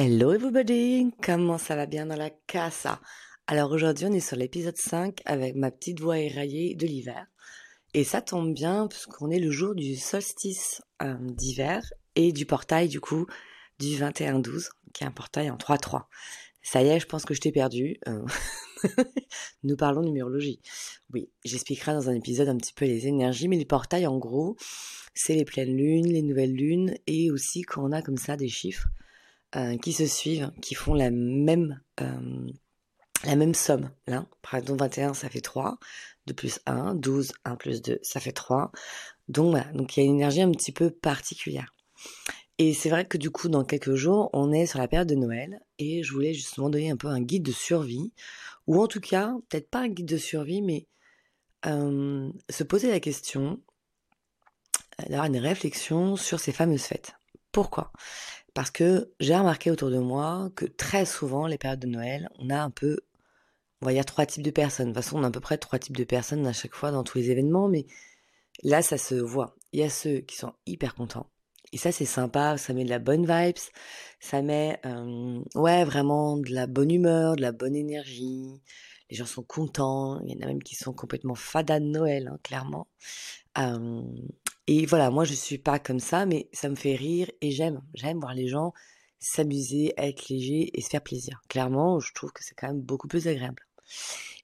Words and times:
Hello 0.00 0.32
everybody, 0.32 1.10
comment 1.20 1.58
ça 1.58 1.74
va 1.74 1.86
bien 1.86 2.06
dans 2.06 2.14
la 2.14 2.30
casa? 2.30 3.00
Alors 3.48 3.72
aujourd'hui 3.72 4.06
on 4.06 4.12
est 4.12 4.20
sur 4.20 4.36
l'épisode 4.36 4.76
5 4.76 5.22
avec 5.24 5.56
ma 5.56 5.72
petite 5.72 5.98
voix 5.98 6.20
éraillée 6.20 6.76
de 6.76 6.86
l'hiver. 6.86 7.26
Et 7.94 8.04
ça 8.04 8.22
tombe 8.22 8.54
bien 8.54 8.86
puisqu'on 8.86 9.28
est 9.28 9.40
le 9.40 9.50
jour 9.50 9.74
du 9.74 9.96
solstice 9.96 10.82
euh, 11.02 11.16
d'hiver 11.20 11.82
et 12.14 12.30
du 12.30 12.46
portail 12.46 12.86
du 12.86 13.00
coup 13.00 13.26
du 13.80 13.86
21-12 13.86 14.68
qui 14.94 15.02
est 15.02 15.06
un 15.08 15.10
portail 15.10 15.50
en 15.50 15.56
3-3. 15.56 16.04
Ça 16.62 16.80
y 16.80 16.86
est, 16.86 17.00
je 17.00 17.06
pense 17.06 17.24
que 17.24 17.34
je 17.34 17.40
t'ai 17.40 17.50
perdu. 17.50 17.96
Euh, 18.06 18.24
nous 19.64 19.76
parlons 19.76 20.02
numérologie. 20.02 20.60
Oui, 21.12 21.28
j'expliquerai 21.44 21.94
dans 21.94 22.08
un 22.08 22.14
épisode 22.14 22.48
un 22.48 22.56
petit 22.56 22.72
peu 22.72 22.84
les 22.84 23.08
énergies, 23.08 23.48
mais 23.48 23.56
les 23.56 23.64
portails 23.64 24.06
en 24.06 24.18
gros, 24.18 24.56
c'est 25.14 25.34
les 25.34 25.44
pleines 25.44 25.76
lunes, 25.76 26.06
les 26.06 26.22
nouvelles 26.22 26.54
lunes 26.54 26.94
et 27.08 27.32
aussi 27.32 27.62
quand 27.62 27.84
on 27.84 27.90
a 27.90 28.00
comme 28.00 28.16
ça 28.16 28.36
des 28.36 28.48
chiffres 28.48 28.86
qui 29.82 29.92
se 29.92 30.06
suivent, 30.06 30.50
qui 30.60 30.74
font 30.74 30.94
la 30.94 31.10
même, 31.10 31.80
euh, 32.00 32.46
la 33.24 33.36
même 33.36 33.54
somme. 33.54 33.90
Là, 34.06 34.26
par 34.42 34.56
exemple, 34.56 34.80
21, 34.80 35.14
ça 35.14 35.28
fait 35.28 35.40
3. 35.40 35.78
2 36.26 36.34
plus 36.34 36.60
1, 36.66 36.94
12, 36.94 37.32
1 37.44 37.56
plus 37.56 37.82
2, 37.82 37.98
ça 38.02 38.20
fait 38.20 38.32
3. 38.32 38.70
Donc 39.28 39.50
voilà, 39.50 39.72
donc 39.72 39.96
il 39.96 40.00
y 40.00 40.02
a 40.02 40.06
une 40.06 40.16
énergie 40.16 40.42
un 40.42 40.50
petit 40.50 40.72
peu 40.72 40.90
particulière. 40.90 41.74
Et 42.58 42.74
c'est 42.74 42.90
vrai 42.90 43.06
que 43.06 43.18
du 43.18 43.30
coup, 43.30 43.48
dans 43.48 43.64
quelques 43.64 43.94
jours, 43.94 44.30
on 44.32 44.52
est 44.52 44.66
sur 44.66 44.78
la 44.78 44.88
période 44.88 45.08
de 45.08 45.14
Noël 45.14 45.60
et 45.78 46.02
je 46.02 46.12
voulais 46.12 46.34
justement 46.34 46.70
donner 46.70 46.90
un 46.90 46.96
peu 46.96 47.08
un 47.08 47.20
guide 47.20 47.44
de 47.44 47.52
survie, 47.52 48.12
ou 48.66 48.82
en 48.82 48.88
tout 48.88 49.00
cas, 49.00 49.32
peut-être 49.48 49.70
pas 49.70 49.80
un 49.80 49.88
guide 49.88 50.08
de 50.08 50.16
survie, 50.16 50.60
mais 50.60 50.86
euh, 51.66 52.30
se 52.50 52.64
poser 52.64 52.90
la 52.90 53.00
question, 53.00 53.60
d'avoir 55.08 55.26
une 55.26 55.38
réflexion 55.38 56.16
sur 56.16 56.40
ces 56.40 56.52
fameuses 56.52 56.82
fêtes. 56.82 57.14
Pourquoi? 57.52 57.92
Parce 58.58 58.72
que 58.72 59.12
j'ai 59.20 59.36
remarqué 59.36 59.70
autour 59.70 59.88
de 59.88 59.98
moi 59.98 60.50
que 60.56 60.64
très 60.64 61.04
souvent, 61.04 61.46
les 61.46 61.58
périodes 61.58 61.78
de 61.78 61.86
Noël, 61.86 62.28
on 62.40 62.50
a 62.50 62.60
un 62.60 62.70
peu, 62.70 62.98
on 63.80 63.86
va 63.86 63.92
dire 63.92 64.04
trois 64.04 64.26
types 64.26 64.42
de 64.42 64.50
personnes. 64.50 64.88
De 64.88 64.94
toute 64.94 65.04
façon, 65.04 65.20
on 65.20 65.22
a 65.22 65.28
à 65.28 65.30
peu 65.30 65.38
près 65.38 65.58
trois 65.58 65.78
types 65.78 65.96
de 65.96 66.02
personnes 66.02 66.44
à 66.44 66.52
chaque 66.52 66.74
fois 66.74 66.90
dans 66.90 67.04
tous 67.04 67.18
les 67.18 67.30
événements, 67.30 67.68
mais 67.68 67.86
là, 68.64 68.82
ça 68.82 68.98
se 68.98 69.14
voit. 69.14 69.54
Il 69.72 69.78
y 69.78 69.84
a 69.84 69.88
ceux 69.88 70.22
qui 70.22 70.36
sont 70.36 70.54
hyper 70.66 70.96
contents. 70.96 71.30
Et 71.72 71.78
ça, 71.78 71.92
c'est 71.92 72.04
sympa, 72.04 72.58
ça 72.58 72.72
met 72.72 72.82
de 72.82 72.90
la 72.90 72.98
bonne 72.98 73.26
vibes, 73.26 73.62
ça 74.18 74.42
met, 74.42 74.80
euh, 74.84 75.40
ouais, 75.54 75.84
vraiment 75.84 76.36
de 76.36 76.50
la 76.52 76.66
bonne 76.66 76.90
humeur, 76.90 77.36
de 77.36 77.42
la 77.42 77.52
bonne 77.52 77.76
énergie. 77.76 78.60
Les 79.08 79.16
gens 79.16 79.26
sont 79.26 79.44
contents. 79.44 80.20
Il 80.24 80.32
y 80.32 80.36
en 80.36 80.42
a 80.42 80.46
même 80.46 80.64
qui 80.64 80.74
sont 80.74 80.92
complètement 80.92 81.36
fada 81.36 81.78
de 81.78 81.84
Noël, 81.84 82.26
hein, 82.26 82.40
clairement. 82.42 82.88
Euh, 83.58 84.02
et 84.68 84.84
voilà, 84.84 85.10
moi 85.10 85.24
je 85.24 85.32
suis 85.32 85.56
pas 85.56 85.78
comme 85.78 85.98
ça, 85.98 86.26
mais 86.26 86.50
ça 86.52 86.68
me 86.68 86.74
fait 86.74 86.94
rire 86.94 87.30
et 87.40 87.50
j'aime, 87.50 87.80
j'aime 87.94 88.20
voir 88.20 88.34
les 88.34 88.48
gens 88.48 88.74
s'amuser, 89.18 89.94
être 89.96 90.28
léger 90.28 90.70
et 90.74 90.82
se 90.82 90.90
faire 90.90 91.02
plaisir. 91.02 91.40
Clairement, 91.48 92.00
je 92.00 92.12
trouve 92.12 92.32
que 92.32 92.44
c'est 92.44 92.54
quand 92.54 92.68
même 92.68 92.82
beaucoup 92.82 93.08
plus 93.08 93.28
agréable. 93.28 93.66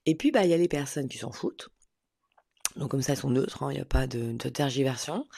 Et 0.07 0.15
puis, 0.15 0.31
bah, 0.31 0.45
il 0.45 0.51
y 0.51 0.55
a 0.55 0.57
les 0.57 0.67
personnes 0.67 1.09
qui 1.09 1.19
s'en 1.19 1.31
foutent. 1.31 1.69
Donc 2.77 2.91
comme 2.91 3.03
ça, 3.03 3.13
elles 3.13 3.19
sont 3.19 3.29
neutres, 3.29 3.63
hein, 3.63 3.71
il 3.71 3.75
n'y 3.75 3.83
a 3.83 3.85
pas 3.85 4.07
de, 4.07 4.33
de, 4.33 4.49
tergiversion. 4.49 5.29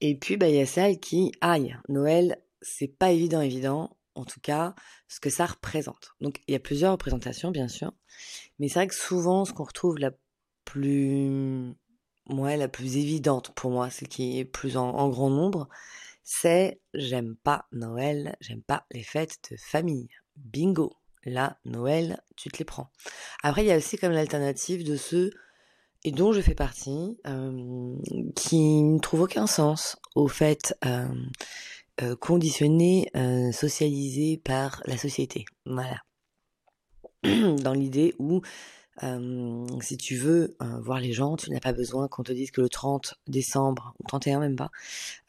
Et 0.00 0.16
puis, 0.16 0.36
bah, 0.36 0.48
il 0.48 0.56
y 0.56 0.60
a 0.60 0.66
celles 0.66 0.98
qui, 0.98 1.30
aïe, 1.40 1.76
Noël, 1.88 2.36
c'est 2.60 2.88
pas 2.88 3.12
évident, 3.12 3.42
évident, 3.42 3.96
en 4.16 4.24
tout 4.24 4.40
cas, 4.40 4.74
ce 5.06 5.20
que 5.20 5.30
ça 5.30 5.46
représente. 5.46 6.16
Donc, 6.20 6.40
il 6.48 6.52
y 6.52 6.56
a 6.56 6.60
plusieurs 6.60 6.90
représentations, 6.90 7.52
bien 7.52 7.68
sûr. 7.68 7.92
Mais 8.58 8.66
c'est 8.66 8.80
vrai 8.80 8.88
que 8.88 8.94
souvent, 8.96 9.44
ce 9.44 9.52
qu'on 9.52 9.64
retrouve 9.64 9.98
la 9.98 10.10
plus 10.64 11.76
moi, 12.28 12.56
la 12.56 12.68
plus 12.68 12.96
évidente 12.96 13.52
pour 13.54 13.70
moi, 13.70 13.90
c'est 13.90 14.06
qui 14.06 14.38
est 14.38 14.44
plus 14.44 14.76
en, 14.76 15.08
grand 15.08 15.30
nombre, 15.30 15.68
c'est 16.22 16.80
j'aime 16.94 17.36
pas 17.42 17.66
Noël, 17.72 18.36
j'aime 18.40 18.62
pas 18.62 18.86
les 18.92 19.02
fêtes 19.02 19.38
de 19.50 19.56
famille. 19.56 20.08
Bingo. 20.36 20.94
Là, 21.24 21.58
Noël, 21.64 22.20
tu 22.36 22.48
te 22.48 22.58
les 22.58 22.64
prends. 22.64 22.90
Après, 23.44 23.62
il 23.62 23.68
y 23.68 23.72
a 23.72 23.76
aussi 23.76 23.96
comme 23.96 24.10
l'alternative 24.10 24.82
de 24.84 24.96
ceux, 24.96 25.30
et 26.02 26.10
dont 26.10 26.32
je 26.32 26.40
fais 26.40 26.56
partie, 26.56 27.16
euh, 27.28 27.96
qui 28.34 28.82
ne 28.82 28.98
trouvent 28.98 29.22
aucun 29.22 29.46
sens 29.46 29.96
au 30.16 30.26
fait 30.26 30.74
euh, 30.84 31.06
euh, 32.00 32.16
conditionné, 32.16 33.10
euh, 33.16 33.52
socialisé 33.52 34.40
par 34.42 34.82
la 34.86 34.96
société. 34.96 35.44
Voilà. 35.66 35.98
Dans 37.22 37.74
l'idée 37.74 38.14
où 38.18 38.40
si 39.00 39.96
tu 39.96 40.16
veux 40.16 40.56
voir 40.80 41.00
les 41.00 41.12
gens, 41.12 41.36
tu 41.36 41.50
n'as 41.50 41.60
pas 41.60 41.72
besoin 41.72 42.08
qu'on 42.08 42.22
te 42.22 42.32
dise 42.32 42.50
que 42.50 42.60
le 42.60 42.68
30 42.68 43.14
décembre, 43.26 43.94
ou 44.00 44.06
31 44.06 44.40
même 44.40 44.56
pas, 44.56 44.70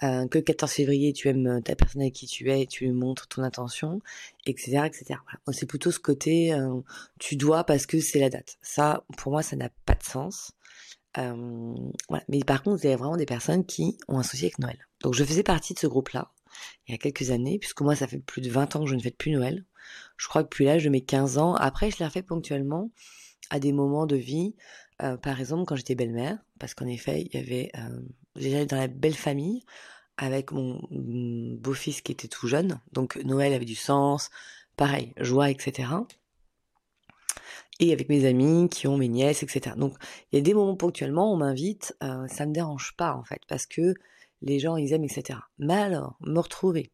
que 0.02 0.38
le 0.38 0.42
14 0.42 0.72
février, 0.72 1.14
tu 1.14 1.30
aimes 1.30 1.62
ta 1.64 1.76
personne 1.76 2.02
avec 2.02 2.14
qui 2.14 2.28
tu 2.28 2.52
es, 2.52 2.66
tu 2.66 2.86
lui 2.86 2.92
montres 2.92 3.28
ton 3.28 3.44
attention, 3.44 4.02
etc. 4.46 4.84
etc. 4.86 5.20
C'est 5.52 5.66
plutôt 5.66 5.92
ce 5.92 6.00
côté, 6.00 6.56
tu 7.20 7.36
dois 7.36 7.64
parce 7.64 7.86
que 7.86 8.00
c'est 8.00 8.20
la 8.20 8.30
date. 8.30 8.58
Ça, 8.62 9.06
pour 9.18 9.32
moi, 9.32 9.42
ça 9.44 9.56
n'a 9.56 9.70
pas 9.86 9.96
de 9.96 10.04
sens. 10.04 10.52
voilà. 11.16 12.24
Mais 12.28 12.40
par 12.44 12.64
contre, 12.64 12.84
il 12.84 12.90
y 12.90 12.94
a 12.94 12.98
vraiment 12.98 13.18
des 13.18 13.26
personnes 13.26 13.66
qui 13.66 13.98
ont 14.08 14.20
un 14.20 14.24
souci 14.24 14.46
avec 14.46 14.60
Noël. 14.60 14.78
Donc 15.02 15.14
je 15.14 15.24
faisais 15.24 15.44
partie 15.44 15.74
de 15.74 15.80
ce 15.80 15.88
groupe-là 15.88 16.32
il 16.88 16.92
y 16.92 16.96
a 16.96 16.98
quelques 16.98 17.32
années, 17.32 17.58
puisque 17.60 17.82
moi, 17.82 17.96
ça 17.96 18.08
fait 18.08 18.20
plus 18.20 18.42
de 18.42 18.50
20 18.50 18.76
ans 18.76 18.84
que 18.84 18.90
je 18.90 18.96
ne 18.96 19.02
fais 19.02 19.12
plus 19.12 19.32
Noël. 19.32 19.66
Je 20.18 20.28
crois 20.28 20.44
que 20.44 20.50
depuis 20.50 20.66
l'âge 20.66 20.84
de 20.84 20.90
mes 20.90 21.02
15 21.02 21.38
ans. 21.38 21.56
Après, 21.56 21.92
je 21.92 21.98
l'ai 21.98 22.06
refait 22.06 22.24
ponctuellement 22.24 22.92
à 23.54 23.60
des 23.60 23.72
moments 23.72 24.08
de 24.08 24.16
vie. 24.16 24.56
Euh, 25.04 25.16
par 25.16 25.40
exemple, 25.40 25.66
quand 25.66 25.76
j'étais 25.76 25.94
belle-mère, 25.94 26.40
parce 26.60 26.74
qu'en 26.74 26.88
effet, 26.88 27.22
il 27.22 27.36
y 27.36 27.42
avait 27.42 27.70
euh, 27.78 28.02
déjà 28.36 28.66
dans 28.66 28.78
la 28.78 28.88
belle 28.88 29.16
famille 29.16 29.64
avec 30.18 30.52
mon 30.52 30.82
beau-fils 30.92 32.02
qui 32.02 32.12
était 32.12 32.28
tout 32.28 32.48
jeune, 32.48 32.80
donc 32.92 33.16
Noël 33.18 33.54
avait 33.54 33.66
du 33.66 33.76
sens, 33.76 34.30
pareil, 34.76 35.14
joie, 35.18 35.50
etc. 35.50 35.90
Et 37.80 37.92
avec 37.94 38.10
mes 38.10 38.26
amis 38.26 38.70
qui 38.70 38.88
ont 38.88 38.98
mes 38.98 39.08
nièces, 39.08 39.42
etc. 39.42 39.76
Donc 39.76 39.96
il 40.32 40.36
y 40.36 40.40
a 40.40 40.44
des 40.44 40.54
moments 40.54 40.76
ponctuellement, 40.76 41.34
on 41.34 41.38
m'invite, 41.38 41.96
euh, 42.04 42.28
ça 42.28 42.46
me 42.46 42.54
dérange 42.54 42.96
pas 42.96 43.16
en 43.16 43.24
fait, 43.24 43.42
parce 43.48 43.66
que 43.66 43.96
les 44.42 44.60
gens 44.60 44.78
ils 44.78 44.94
aiment, 44.94 45.04
etc. 45.04 45.40
Mais 45.58 45.74
alors, 45.74 46.16
me 46.22 46.40
retrouver 46.40 46.92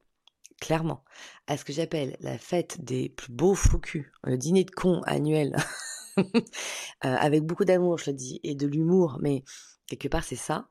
clairement 0.62 1.04
à 1.48 1.58
ce 1.58 1.66
que 1.66 1.74
j'appelle 1.74 2.18
la 2.22 2.38
fête 2.38 2.84
des 2.84 3.10
plus 3.10 3.32
beaux 3.32 3.56
faux 3.56 3.82
le 4.24 4.38
dîner 4.38 4.64
de 4.64 4.72
cons 4.72 5.02
annuel 5.06 5.56
Euh, 5.58 5.62
avec 7.02 7.44
beaucoup 7.44 7.66
d'amour, 7.66 7.98
je 7.98 8.12
le 8.12 8.16
dis, 8.16 8.40
et 8.44 8.56
de 8.56 8.68
l'humour, 8.68 9.18
mais 9.22 9.44
quelque 9.88 10.08
part 10.08 10.24
c'est 10.24 10.36
ça. 10.36 10.68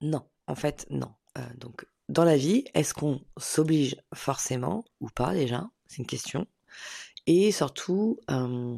Non, 0.00 0.26
en 0.46 0.54
fait, 0.54 0.86
non. 0.90 1.12
Euh, 1.38 1.42
donc, 1.56 1.86
dans 2.08 2.24
la 2.24 2.36
vie, 2.36 2.64
est-ce 2.74 2.94
qu'on 2.94 3.20
s'oblige 3.36 3.96
forcément 4.14 4.84
ou 5.00 5.08
pas 5.08 5.32
déjà? 5.32 5.70
C'est 5.86 5.98
une 5.98 6.06
question. 6.06 6.46
Et 7.26 7.52
surtout, 7.52 8.18
euh, 8.30 8.76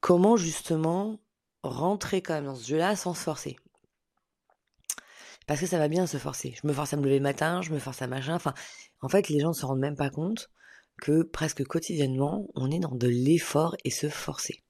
comment 0.00 0.36
justement 0.36 1.20
rentrer 1.62 2.22
quand 2.22 2.34
même 2.34 2.46
dans 2.46 2.56
ce 2.56 2.66
jeu-là 2.66 2.96
sans 2.96 3.14
se 3.14 3.22
forcer? 3.22 3.56
Parce 5.46 5.60
que 5.60 5.66
ça 5.66 5.78
va 5.78 5.88
bien 5.88 6.06
se 6.06 6.16
forcer. 6.16 6.54
Je 6.60 6.66
me 6.66 6.72
force 6.72 6.92
à 6.92 6.96
me 6.96 7.04
lever 7.04 7.18
le 7.18 7.22
matin, 7.22 7.62
je 7.62 7.72
me 7.72 7.78
force 7.78 8.02
à 8.02 8.06
machin. 8.06 8.34
Enfin, 8.34 8.54
en 9.00 9.08
fait, 9.08 9.28
les 9.28 9.40
gens 9.40 9.48
ne 9.48 9.54
se 9.54 9.66
rendent 9.66 9.80
même 9.80 9.96
pas 9.96 10.10
compte 10.10 10.50
que 11.00 11.22
presque 11.22 11.64
quotidiennement, 11.64 12.48
on 12.54 12.70
est 12.70 12.78
dans 12.78 12.94
de 12.94 13.08
l'effort 13.08 13.76
et 13.84 13.90
se 13.90 14.08
forcer. 14.08 14.62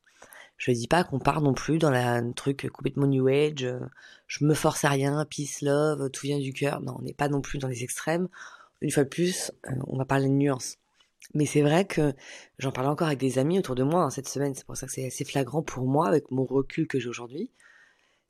Je 0.62 0.70
dis 0.70 0.86
pas 0.86 1.02
qu'on 1.02 1.18
part 1.18 1.40
non 1.40 1.54
plus 1.54 1.78
dans 1.78 1.90
la 1.90 2.22
truc 2.36 2.68
complètement 2.72 3.08
new 3.08 3.26
age, 3.26 3.64
euh, 3.64 3.80
je 4.28 4.44
me 4.44 4.54
force 4.54 4.84
à 4.84 4.90
rien, 4.90 5.24
peace, 5.24 5.60
love, 5.60 6.08
tout 6.10 6.24
vient 6.24 6.38
du 6.38 6.52
cœur. 6.52 6.80
Non, 6.80 6.94
on 7.00 7.02
n'est 7.02 7.12
pas 7.12 7.28
non 7.28 7.40
plus 7.40 7.58
dans 7.58 7.66
les 7.66 7.82
extrêmes. 7.82 8.28
Une 8.80 8.92
fois 8.92 9.02
de 9.02 9.08
plus, 9.08 9.50
euh, 9.68 9.74
on 9.88 9.98
va 9.98 10.04
parler 10.04 10.26
de 10.28 10.34
nuances. 10.34 10.78
Mais 11.34 11.46
c'est 11.46 11.62
vrai 11.62 11.84
que 11.84 12.14
j'en 12.60 12.70
parle 12.70 12.86
encore 12.86 13.08
avec 13.08 13.18
des 13.18 13.40
amis 13.40 13.58
autour 13.58 13.74
de 13.74 13.82
moi 13.82 14.04
hein, 14.04 14.10
cette 14.10 14.28
semaine, 14.28 14.54
c'est 14.54 14.64
pour 14.64 14.76
ça 14.76 14.86
que 14.86 14.92
c'est 14.92 15.04
assez 15.04 15.24
flagrant 15.24 15.64
pour 15.64 15.84
moi 15.88 16.06
avec 16.06 16.30
mon 16.30 16.44
recul 16.44 16.86
que 16.86 17.00
j'ai 17.00 17.08
aujourd'hui 17.08 17.50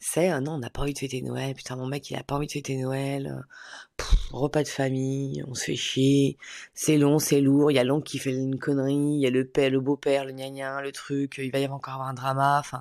c'est 0.04 0.28
un 0.28 0.40
non, 0.40 0.54
on 0.54 0.58
n'a 0.58 0.68
pas 0.68 0.82
envie 0.82 0.94
de 0.94 0.98
fêter 0.98 1.22
Noël, 1.22 1.54
putain 1.54 1.76
mon 1.76 1.86
mec 1.86 2.10
il 2.10 2.16
a 2.16 2.24
pas 2.24 2.34
envie 2.34 2.48
de 2.48 2.52
fêter 2.52 2.76
Noël, 2.76 3.28
euh, 3.28 4.04
repas 4.32 4.64
de 4.64 4.68
famille, 4.68 5.44
on 5.46 5.54
se 5.54 5.66
fait 5.66 5.76
chier, 5.76 6.38
c'est 6.74 6.98
long, 6.98 7.20
c'est 7.20 7.40
lourd, 7.40 7.70
il 7.70 7.74
y 7.74 7.78
a 7.78 7.84
l'oncle 7.84 8.04
qui 8.10 8.18
fait 8.18 8.32
une 8.32 8.58
connerie, 8.58 8.94
il 8.94 9.20
y 9.20 9.26
a 9.28 9.30
le 9.30 9.46
père, 9.46 9.70
le 9.70 9.80
beau-père, 9.80 10.24
le 10.24 10.32
gna 10.32 10.82
le 10.82 10.90
truc, 10.90 11.38
il 11.38 11.52
va 11.52 11.60
y 11.60 11.64
avoir 11.64 11.76
encore 11.76 12.02
un 12.02 12.14
drama, 12.14 12.58
enfin, 12.58 12.80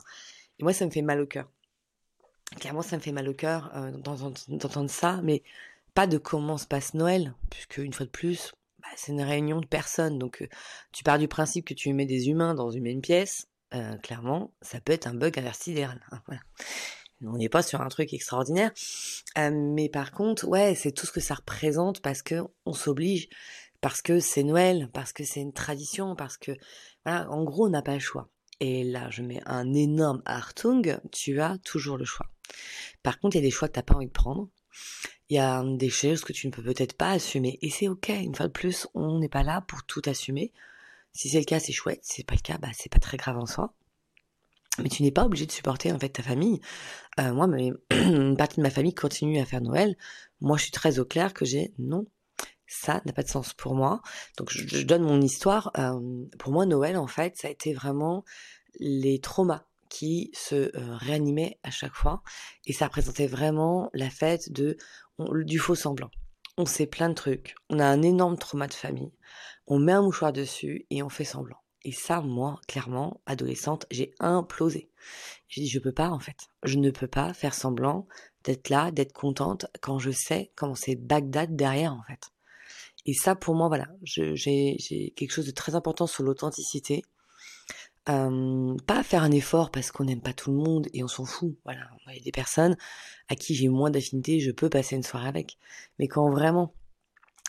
et 0.57 0.63
moi 0.63 0.73
ça 0.73 0.83
me 0.83 0.89
fait 0.89 1.03
mal 1.03 1.21
au 1.21 1.27
cœur. 1.27 1.47
Clairement 2.59 2.81
ça 2.81 2.97
me 2.97 3.01
fait 3.01 3.11
mal 3.11 3.29
au 3.29 3.35
cœur 3.35 3.71
euh, 3.75 3.91
d'entendre 3.91 4.89
ça, 4.89 5.21
mais 5.21 5.43
pas 5.93 6.07
de 6.07 6.17
comment 6.17 6.57
se 6.57 6.65
passe 6.65 6.95
Noël, 6.95 7.35
puisque 7.51 7.77
une 7.77 7.93
fois 7.93 8.07
de 8.07 8.11
plus, 8.11 8.51
bah, 8.79 8.87
c'est 8.95 9.11
une 9.11 9.21
réunion 9.21 9.61
de 9.61 9.67
personnes, 9.67 10.17
donc 10.17 10.41
euh, 10.41 10.47
tu 10.91 11.03
pars 11.03 11.19
du 11.19 11.27
principe 11.27 11.65
que 11.65 11.75
tu 11.75 11.93
mets 11.93 12.07
des 12.07 12.29
humains 12.29 12.55
dans 12.55 12.71
une 12.71 12.83
même 12.83 13.01
pièce, 13.01 13.47
clairement, 14.01 14.51
ça 14.61 14.81
peut 14.81 14.91
être 14.91 15.07
un 15.07 15.13
bug 15.13 15.37
intersidéral. 15.39 16.01
Hein, 16.11 16.21
voilà 16.27 16.41
on 17.25 17.37
n'est 17.37 17.49
pas 17.49 17.61
sur 17.61 17.81
un 17.81 17.89
truc 17.89 18.13
extraordinaire. 18.13 18.71
Euh, 19.37 19.51
mais 19.51 19.89
par 19.89 20.11
contre, 20.11 20.47
ouais, 20.47 20.75
c'est 20.75 20.91
tout 20.91 21.05
ce 21.05 21.11
que 21.11 21.19
ça 21.19 21.35
représente 21.35 22.01
parce 22.01 22.21
que 22.21 22.41
on 22.65 22.73
s'oblige, 22.73 23.29
parce 23.81 24.01
que 24.01 24.19
c'est 24.19 24.43
Noël, 24.43 24.89
parce 24.93 25.13
que 25.13 25.23
c'est 25.23 25.41
une 25.41 25.53
tradition, 25.53 26.15
parce 26.15 26.37
que, 26.37 26.51
voilà, 27.05 27.29
en 27.31 27.43
gros, 27.43 27.67
on 27.67 27.69
n'a 27.69 27.81
pas 27.81 27.95
le 27.95 27.99
choix. 27.99 28.29
Et 28.59 28.83
là, 28.83 29.09
je 29.09 29.23
mets 29.23 29.41
un 29.45 29.73
énorme 29.73 30.21
Hartung, 30.25 30.99
tu 31.11 31.41
as 31.41 31.57
toujours 31.59 31.97
le 31.97 32.05
choix. 32.05 32.27
Par 33.01 33.19
contre, 33.19 33.35
il 33.35 33.39
y 33.39 33.41
a 33.41 33.47
des 33.47 33.51
choix 33.51 33.67
que 33.67 33.73
t'as 33.73 33.83
pas 33.83 33.95
envie 33.95 34.05
de 34.05 34.11
prendre. 34.11 34.49
Il 35.29 35.35
y 35.35 35.39
a 35.39 35.63
des 35.63 35.89
choses 35.89 36.23
que 36.23 36.33
tu 36.33 36.45
ne 36.47 36.51
peux 36.51 36.61
peut-être 36.61 36.93
pas 36.93 37.11
assumer. 37.11 37.57
Et 37.61 37.69
c'est 37.69 37.87
ok. 37.87 38.09
Une 38.09 38.35
fois 38.35 38.47
de 38.47 38.51
plus, 38.51 38.87
on 38.93 39.19
n'est 39.19 39.29
pas 39.29 39.43
là 39.43 39.61
pour 39.61 39.83
tout 39.83 40.01
assumer. 40.05 40.51
Si 41.13 41.29
c'est 41.29 41.39
le 41.39 41.45
cas, 41.45 41.59
c'est 41.59 41.71
chouette. 41.71 42.01
Si 42.03 42.17
c'est 42.17 42.23
pas 42.25 42.35
le 42.35 42.41
cas, 42.41 42.57
bah, 42.57 42.69
c'est 42.73 42.91
pas 42.91 42.99
très 42.99 43.17
grave 43.17 43.37
en 43.37 43.45
soi. 43.45 43.73
Mais 44.81 44.89
tu 44.89 45.03
n'es 45.03 45.11
pas 45.11 45.25
obligé 45.25 45.45
de 45.45 45.51
supporter 45.51 45.91
en 45.91 45.99
fait 45.99 46.09
ta 46.09 46.23
famille. 46.23 46.59
Euh, 47.19 47.33
moi, 47.33 47.47
une 47.91 48.37
partie 48.37 48.57
de 48.57 48.63
ma 48.63 48.69
famille 48.69 48.93
continue 48.93 49.39
à 49.39 49.45
faire 49.45 49.61
Noël. 49.61 49.95
Moi, 50.39 50.57
je 50.57 50.63
suis 50.63 50.71
très 50.71 50.99
au 50.99 51.05
clair 51.05 51.33
que 51.33 51.45
j'ai 51.45 51.73
non, 51.77 52.07
ça 52.67 53.01
n'a 53.05 53.13
pas 53.13 53.23
de 53.23 53.29
sens 53.29 53.53
pour 53.53 53.75
moi. 53.75 54.01
Donc, 54.37 54.49
je, 54.51 54.83
donne 54.83 55.03
mon 55.03 55.21
histoire. 55.21 55.71
Euh, 55.77 56.25
pour 56.39 56.51
moi, 56.51 56.65
Noël, 56.65 56.97
en 56.97 57.07
fait, 57.07 57.37
ça 57.37 57.47
a 57.47 57.51
été 57.51 57.73
vraiment 57.73 58.23
les 58.79 59.19
traumas 59.19 59.65
qui 59.89 60.31
se 60.33 60.55
euh, 60.55 60.95
réanimaient 60.95 61.59
à 61.63 61.69
chaque 61.69 61.93
fois. 61.93 62.23
Et 62.65 62.73
ça 62.73 62.85
représentait 62.85 63.27
vraiment 63.27 63.89
la 63.93 64.09
fête 64.09 64.51
de 64.51 64.77
du 65.19 65.59
faux 65.59 65.75
semblant. 65.75 66.09
On 66.57 66.65
sait 66.65 66.87
plein 66.87 67.09
de 67.09 67.13
trucs. 67.13 67.55
On 67.69 67.79
a 67.79 67.85
un 67.85 68.01
énorme 68.01 68.37
trauma 68.37 68.67
de 68.67 68.73
famille. 68.73 69.11
On 69.67 69.77
met 69.77 69.91
un 69.91 70.01
mouchoir 70.01 70.33
dessus 70.33 70.85
et 70.89 71.03
on 71.03 71.09
fait 71.09 71.25
semblant. 71.25 71.60
Et 71.83 71.91
ça, 71.91 72.21
moi, 72.21 72.59
clairement, 72.67 73.21
adolescente, 73.25 73.85
j'ai 73.89 74.13
implosé. 74.19 74.89
J'ai 75.47 75.61
dit, 75.61 75.67
je 75.67 75.79
peux 75.79 75.91
pas, 75.91 76.09
en 76.09 76.19
fait. 76.19 76.49
Je 76.63 76.77
ne 76.77 76.91
peux 76.91 77.07
pas 77.07 77.33
faire 77.33 77.53
semblant 77.53 78.07
d'être 78.43 78.69
là, 78.69 78.91
d'être 78.91 79.13
contente, 79.13 79.65
quand 79.81 79.99
je 79.99 80.11
sais 80.11 80.51
comment 80.55 80.75
c'est 80.75 80.95
Bagdad 80.95 81.55
derrière, 81.55 81.93
en 81.93 82.03
fait. 82.03 82.31
Et 83.05 83.13
ça, 83.13 83.35
pour 83.35 83.55
moi, 83.55 83.67
voilà, 83.67 83.87
j'ai 84.03 85.13
quelque 85.15 85.31
chose 85.31 85.47
de 85.47 85.51
très 85.51 85.73
important 85.75 86.05
sur 86.05 86.23
l'authenticité. 86.23 87.03
Euh, 88.09 88.75
pas 88.87 89.03
faire 89.03 89.21
un 89.21 89.31
effort 89.31 89.69
parce 89.69 89.91
qu'on 89.91 90.05
n'aime 90.05 90.21
pas 90.21 90.33
tout 90.33 90.51
le 90.51 90.57
monde 90.57 90.87
et 90.93 91.03
on 91.03 91.07
s'en 91.07 91.25
fout. 91.25 91.55
Voilà, 91.65 91.87
il 92.09 92.17
y 92.17 92.19
a 92.19 92.23
des 92.23 92.31
personnes 92.31 92.75
à 93.27 93.35
qui 93.35 93.53
j'ai 93.55 93.69
moins 93.69 93.91
d'affinité, 93.91 94.39
je 94.39 94.51
peux 94.51 94.69
passer 94.69 94.95
une 94.95 95.03
soirée 95.03 95.27
avec. 95.27 95.57
Mais 95.99 96.07
quand 96.07 96.29
vraiment, 96.29 96.73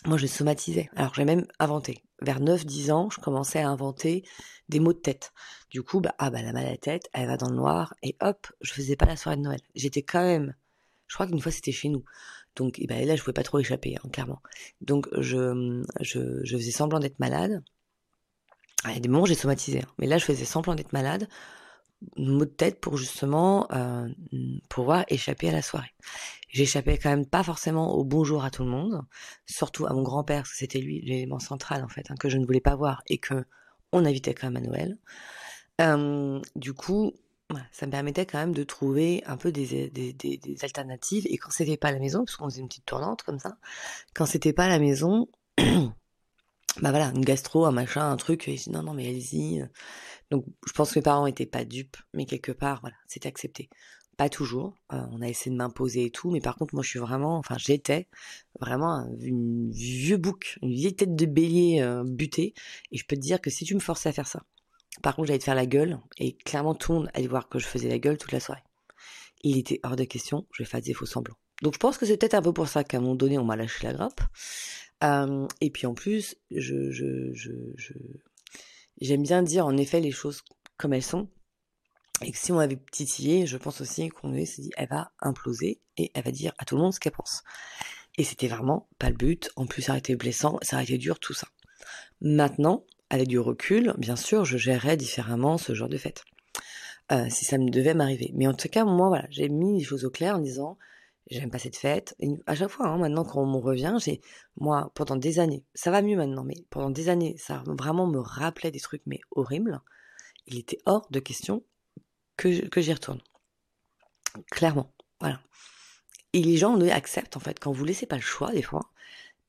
moi 0.04 0.16
je 0.16 0.26
somatisais. 0.26 0.90
Alors 0.96 1.14
j'ai 1.14 1.24
même 1.24 1.46
inventé. 1.58 2.02
Vers 2.20 2.40
9-10 2.40 2.92
ans, 2.92 3.10
je 3.10 3.20
commençais 3.20 3.60
à 3.60 3.68
inventer 3.68 4.24
des 4.68 4.80
mots 4.80 4.92
de 4.92 4.98
tête. 4.98 5.32
Du 5.70 5.82
coup, 5.82 6.00
bah, 6.00 6.14
ah 6.18 6.30
bah 6.30 6.42
la 6.42 6.52
mal 6.52 6.66
à 6.66 6.70
la 6.70 6.98
elle 7.12 7.26
va 7.26 7.36
dans 7.36 7.48
le 7.48 7.56
noir 7.56 7.94
et 8.02 8.16
hop, 8.20 8.46
je 8.60 8.72
faisais 8.72 8.96
pas 8.96 9.06
la 9.06 9.16
soirée 9.16 9.36
de 9.36 9.42
Noël. 9.42 9.60
J'étais 9.74 10.02
quand 10.02 10.22
même, 10.22 10.54
je 11.06 11.14
crois 11.14 11.26
qu'une 11.26 11.40
fois 11.40 11.52
c'était 11.52 11.72
chez 11.72 11.88
nous. 11.88 12.04
Donc 12.56 12.78
et 12.78 12.86
ben 12.86 13.06
là 13.06 13.16
je 13.16 13.22
pouvais 13.22 13.32
pas 13.32 13.42
trop 13.42 13.58
échapper, 13.58 13.96
hein, 13.96 14.08
clairement. 14.10 14.42
Donc 14.80 15.08
je, 15.18 15.82
je, 16.00 16.56
faisais 16.56 16.70
semblant 16.70 17.00
d'être 17.00 17.18
malade 17.18 17.62
il 18.88 18.94
y 18.94 18.96
a 18.96 19.00
des 19.00 19.08
moments 19.08 19.26
j'ai 19.26 19.34
somatisé, 19.34 19.80
hein. 19.80 19.88
mais 19.98 20.06
là 20.06 20.18
je 20.18 20.24
faisais 20.24 20.44
semblant 20.44 20.74
d'être 20.74 20.92
malade, 20.92 21.28
mot 22.16 22.44
de 22.44 22.50
tête 22.50 22.80
pour 22.80 22.96
justement 22.96 23.66
euh, 23.72 24.08
pouvoir 24.68 25.04
échapper 25.08 25.48
à 25.48 25.52
la 25.52 25.62
soirée. 25.62 25.94
J'échappais 26.48 26.98
quand 26.98 27.10
même 27.10 27.26
pas 27.26 27.42
forcément 27.42 27.94
au 27.94 28.04
bonjour 28.04 28.44
à 28.44 28.50
tout 28.50 28.62
le 28.62 28.70
monde, 28.70 29.02
surtout 29.46 29.86
à 29.86 29.92
mon 29.92 30.02
grand-père, 30.02 30.42
parce 30.42 30.50
que 30.50 30.56
c'était 30.56 30.80
lui 30.80 31.00
l'élément 31.00 31.38
central 31.38 31.82
en 31.82 31.88
fait, 31.88 32.10
hein, 32.10 32.14
que 32.18 32.28
je 32.28 32.36
ne 32.36 32.44
voulais 32.44 32.60
pas 32.60 32.76
voir 32.76 33.02
et 33.08 33.18
que 33.18 33.44
on 33.92 34.04
invitait 34.04 34.34
quand 34.34 34.50
même 34.50 34.62
à 34.62 34.66
Noël. 34.66 34.98
Euh, 35.80 36.40
du 36.56 36.72
coup, 36.74 37.12
ça 37.72 37.86
me 37.86 37.90
permettait 37.90 38.26
quand 38.26 38.38
même 38.38 38.54
de 38.54 38.64
trouver 38.64 39.22
un 39.26 39.36
peu 39.36 39.52
des, 39.52 39.92
alternatives. 40.62 41.26
Et 41.28 41.36
quand 41.36 41.50
c'était 41.50 41.76
pas 41.76 41.88
à 41.88 41.92
la 41.92 41.98
maison, 41.98 42.24
parce 42.24 42.36
qu'on 42.36 42.48
faisait 42.48 42.60
une 42.60 42.68
petite 42.68 42.86
tournante 42.86 43.22
comme 43.22 43.38
ça, 43.38 43.56
quand 44.14 44.26
c'était 44.26 44.52
pas 44.52 44.64
à 44.64 44.68
la 44.68 44.78
maison, 44.78 45.28
bah 45.58 46.90
voilà, 46.90 47.12
une 47.14 47.24
gastro, 47.24 47.66
un 47.66 47.72
machin, 47.72 48.10
un 48.10 48.16
truc, 48.16 48.48
et 48.48 48.58
non, 48.68 48.82
non, 48.82 48.94
mais 48.94 49.08
allez-y. 49.08 49.64
Donc, 50.32 50.46
je 50.66 50.72
pense 50.72 50.94
que 50.94 50.98
mes 50.98 51.02
parents 51.02 51.26
étaient 51.26 51.44
pas 51.44 51.66
dupes, 51.66 51.98
mais 52.14 52.24
quelque 52.24 52.52
part, 52.52 52.80
voilà, 52.80 52.96
c'était 53.06 53.28
accepté. 53.28 53.68
Pas 54.16 54.30
toujours, 54.30 54.74
euh, 54.94 55.02
on 55.10 55.20
a 55.20 55.28
essayé 55.28 55.50
de 55.50 55.56
m'imposer 55.58 56.06
et 56.06 56.10
tout, 56.10 56.30
mais 56.30 56.40
par 56.40 56.56
contre, 56.56 56.74
moi, 56.74 56.82
je 56.82 56.88
suis 56.88 56.98
vraiment, 56.98 57.36
enfin, 57.36 57.56
j'étais 57.58 58.08
vraiment 58.58 59.06
une 59.20 59.70
vieux 59.70 60.16
bouc, 60.16 60.58
une 60.62 60.72
vieille 60.72 60.96
tête 60.96 61.14
de 61.14 61.26
bélier 61.26 61.82
euh, 61.82 62.02
butée, 62.02 62.54
et 62.92 62.96
je 62.96 63.04
peux 63.04 63.14
te 63.14 63.20
dire 63.20 63.42
que 63.42 63.50
si 63.50 63.66
tu 63.66 63.74
me 63.74 63.80
forçais 63.80 64.08
à 64.08 64.12
faire 64.12 64.26
ça, 64.26 64.42
par 65.02 65.16
contre, 65.16 65.28
j'allais 65.28 65.38
te 65.38 65.44
faire 65.44 65.54
la 65.54 65.66
gueule, 65.66 66.00
et 66.16 66.34
clairement, 66.34 66.74
tout 66.74 66.92
le 66.92 66.98
monde 67.00 67.10
allait 67.12 67.26
voir 67.26 67.50
que 67.50 67.58
je 67.58 67.66
faisais 67.66 67.90
la 67.90 67.98
gueule 67.98 68.16
toute 68.16 68.32
la 68.32 68.40
soirée. 68.40 68.64
Il 69.42 69.58
était 69.58 69.80
hors 69.82 69.96
de 69.96 70.04
question, 70.04 70.46
je 70.50 70.62
vais 70.62 70.66
faire 70.66 70.80
des 70.80 70.94
faux 70.94 71.04
semblants. 71.04 71.36
Donc, 71.60 71.74
je 71.74 71.78
pense 71.78 71.98
que 71.98 72.06
c'est 72.06 72.16
peut-être 72.16 72.32
un 72.32 72.42
peu 72.42 72.54
pour 72.54 72.68
ça 72.68 72.84
qu'à 72.84 72.96
un 72.96 73.00
moment 73.00 73.16
donné, 73.16 73.36
on 73.36 73.44
m'a 73.44 73.56
lâché 73.56 73.86
la 73.86 73.92
grappe 73.92 74.22
et 75.60 75.70
puis 75.70 75.86
en 75.86 75.94
plus, 75.94 76.36
je, 76.50 76.90
je, 76.90 77.32
je, 77.32 77.92
j'aime 79.04 79.22
bien 79.22 79.42
dire 79.42 79.66
en 79.66 79.76
effet 79.76 80.00
les 80.00 80.10
choses 80.10 80.42
comme 80.76 80.92
elles 80.92 81.02
sont. 81.02 81.28
Et 82.22 82.30
que 82.30 82.38
si 82.38 82.52
on 82.52 82.58
avait 82.58 82.78
titillé, 82.92 83.46
je 83.46 83.56
pense 83.56 83.80
aussi 83.80 84.08
qu'on 84.08 84.32
s'est 84.44 84.62
dit, 84.62 84.70
elle 84.76 84.88
va 84.88 85.10
imploser 85.20 85.80
et 85.96 86.12
elle 86.14 86.24
va 86.24 86.30
dire 86.30 86.52
à 86.58 86.64
tout 86.64 86.76
le 86.76 86.82
monde 86.82 86.94
ce 86.94 87.00
qu'elle 87.00 87.12
pense. 87.12 87.42
Et 88.16 88.24
c'était 88.24 88.46
vraiment 88.46 88.88
pas 88.98 89.08
le 89.08 89.16
but. 89.16 89.50
En 89.56 89.66
plus, 89.66 89.82
ça 89.82 89.92
aurait 89.92 89.98
été 89.98 90.14
blessant, 90.14 90.58
ça 90.62 90.76
aurait 90.76 90.84
été 90.84 90.98
dur, 90.98 91.18
tout 91.18 91.34
ça. 91.34 91.48
Maintenant, 92.20 92.84
avec 93.10 93.26
du 93.26 93.38
recul, 93.38 93.94
bien 93.98 94.16
sûr, 94.16 94.44
je 94.44 94.56
gérerais 94.56 94.96
différemment 94.96 95.58
ce 95.58 95.74
genre 95.74 95.88
de 95.88 95.98
fête. 95.98 96.24
Euh, 97.10 97.28
si 97.28 97.44
ça 97.44 97.58
me 97.58 97.68
devait 97.68 97.94
m'arriver. 97.94 98.30
Mais 98.34 98.46
en 98.46 98.54
tout 98.54 98.68
cas, 98.68 98.84
moi, 98.84 99.08
voilà, 99.08 99.26
j'ai 99.30 99.48
mis 99.48 99.78
les 99.78 99.84
choses 99.84 100.04
au 100.04 100.10
clair 100.10 100.36
en 100.36 100.38
disant, 100.38 100.78
j'aime 101.30 101.50
pas 101.50 101.58
cette 101.58 101.76
fête. 101.76 102.14
Et 102.20 102.28
à 102.46 102.54
chaque 102.54 102.70
fois, 102.70 102.88
hein, 102.88 102.98
maintenant 102.98 103.24
quand 103.24 103.42
on 103.42 103.60
revient, 103.60 103.96
j'ai 104.00 104.20
moi 104.56 104.90
pendant 104.94 105.16
des 105.16 105.38
années, 105.38 105.64
ça 105.74 105.90
va 105.90 106.02
mieux 106.02 106.16
maintenant, 106.16 106.44
mais 106.44 106.64
pendant 106.70 106.90
des 106.90 107.08
années, 107.08 107.36
ça 107.38 107.62
vraiment 107.66 108.06
me 108.06 108.18
rappelait 108.18 108.70
des 108.70 108.80
trucs 108.80 109.02
mais 109.06 109.20
horribles. 109.32 109.80
Il 110.46 110.58
était 110.58 110.78
hors 110.86 111.06
de 111.10 111.20
question 111.20 111.62
que 112.36 112.66
que 112.68 112.80
j'y 112.80 112.92
retourne. 112.92 113.20
Clairement, 114.50 114.92
voilà. 115.20 115.40
Et 116.32 116.42
les 116.42 116.56
gens 116.56 116.80
acceptent 116.80 117.36
en 117.36 117.40
fait 117.40 117.58
quand 117.60 117.72
vous 117.72 117.84
laissez 117.84 118.06
pas 118.06 118.16
le 118.16 118.22
choix 118.22 118.52
des 118.52 118.62
fois, 118.62 118.90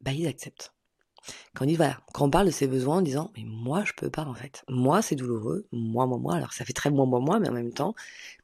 bah 0.02 0.12
ils 0.12 0.28
acceptent. 0.28 0.74
Quand 1.56 1.64
on 1.66 1.68
dit 1.68 1.76
voilà, 1.76 2.00
quand 2.14 2.26
on 2.26 2.30
parle 2.30 2.48
de 2.48 2.52
ses 2.52 2.68
besoins 2.68 2.98
en 2.98 3.02
disant 3.02 3.32
mais 3.38 3.44
moi 3.46 3.84
je 3.86 3.94
peux 3.94 4.10
pas 4.10 4.26
en 4.26 4.34
fait, 4.34 4.64
moi 4.68 5.02
c'est 5.02 5.16
douloureux, 5.16 5.68
moi 5.72 6.06
moi 6.06 6.18
moi, 6.18 6.36
alors 6.36 6.54
ça 6.54 6.66
fait 6.66 6.74
très 6.74 6.90
moi 6.90 7.06
moi 7.06 7.20
moi, 7.22 7.40
mais 7.40 7.50
en 7.50 7.54
même 7.54 7.74
temps, 7.74 7.96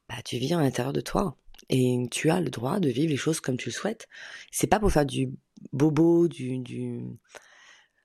bah 0.08 0.16
tu 0.24 0.38
vis 0.38 0.54
à 0.54 0.60
l'intérieur 0.60 0.92
de 0.94 1.00
toi 1.02 1.36
et 1.68 1.96
tu 2.10 2.30
as 2.30 2.40
le 2.40 2.50
droit 2.50 2.80
de 2.80 2.88
vivre 2.88 3.10
les 3.10 3.16
choses 3.16 3.40
comme 3.40 3.56
tu 3.56 3.68
le 3.68 3.74
souhaites. 3.74 4.08
C'est 4.50 4.66
pas 4.66 4.80
pour 4.80 4.90
faire 4.90 5.06
du 5.06 5.32
bobo, 5.72 6.28
du, 6.28 6.58
du 6.58 7.02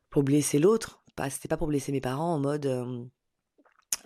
pour 0.09 0.23
blesser 0.23 0.59
l'autre. 0.59 1.03
Pas, 1.15 1.29
c'était 1.29 1.47
pas 1.47 1.57
pour 1.57 1.67
blesser 1.67 1.91
mes 1.91 2.01
parents 2.01 2.33
en 2.33 2.39
mode 2.39 2.65
euh, 2.65 3.05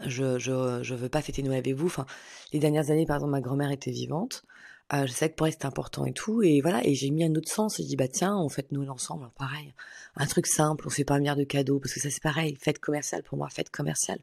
je, 0.06 0.40
je, 0.40 0.80
je 0.81 0.96
veux 0.96 1.10
pas 1.10 1.22
fêter 1.22 1.44
Noël 1.44 1.60
avec 1.60 1.75
vous. 1.75 1.88
Enfin, 1.88 2.06
les 2.54 2.60
dernières 2.60 2.90
années, 2.92 3.06
par 3.06 3.18
exemple, 3.18 3.31
ma 3.31 3.42
grand-mère 3.42 3.72
était 3.72 3.92
vivante. 3.92 4.44
Euh, 4.92 5.06
je 5.06 5.12
sais 5.12 5.30
que 5.30 5.36
pour 5.36 5.46
elle 5.46 5.54
c'était 5.54 5.66
important 5.66 6.06
et 6.06 6.13
tout. 6.13 6.42
Et 6.42 6.62
voilà, 6.62 6.86
et 6.86 6.95
j'ai 6.95 7.12
mis 7.12 7.24
un 7.24 7.36
autre 7.36 7.52
sens. 7.52 7.78
J'ai 7.78 7.84
dit 7.84 7.95
bah 7.95 8.07
tiens, 8.07 8.36
on 8.38 8.50
fête 8.50 8.72
Noël 8.72 8.90
ensemble, 8.90 9.30
pareil. 9.38 9.74
Un 10.16 10.25
truc 10.25 10.48
simple, 10.48 10.86
on 10.88 10.90
fait 10.90 11.04
pas 11.04 11.16
un 11.16 11.19
milliard 11.19 11.36
de 11.36 11.44
cadeaux 11.44 11.80
parce 11.80 11.94
que 11.94 12.00
ça 12.00 12.10
c'est 12.10 12.24
pareil. 12.24 12.56
Fête 12.60 12.80
commerciale 12.80 13.24
pour 13.24 13.38
moi, 13.38 13.50
fête 13.50 13.69
commerciale. 13.69 14.19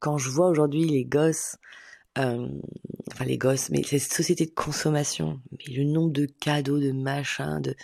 Quand 0.00 0.18
je 0.18 0.28
vois 0.30 0.48
aujourd'hui 0.48 0.84
les 0.86 1.04
gosses 1.04 1.56
euh, 2.18 2.48
enfin 3.10 3.24
les 3.24 3.38
gosses, 3.38 3.70
mais 3.70 3.82
cette 3.82 4.12
société 4.12 4.46
de 4.46 4.50
consommation, 4.50 5.40
mais 5.52 5.74
le 5.74 5.84
nombre 5.84 6.12
de 6.12 6.26
cadeaux, 6.26 6.78
de 6.78 6.92
machins, 6.92 7.60
de 7.60 7.74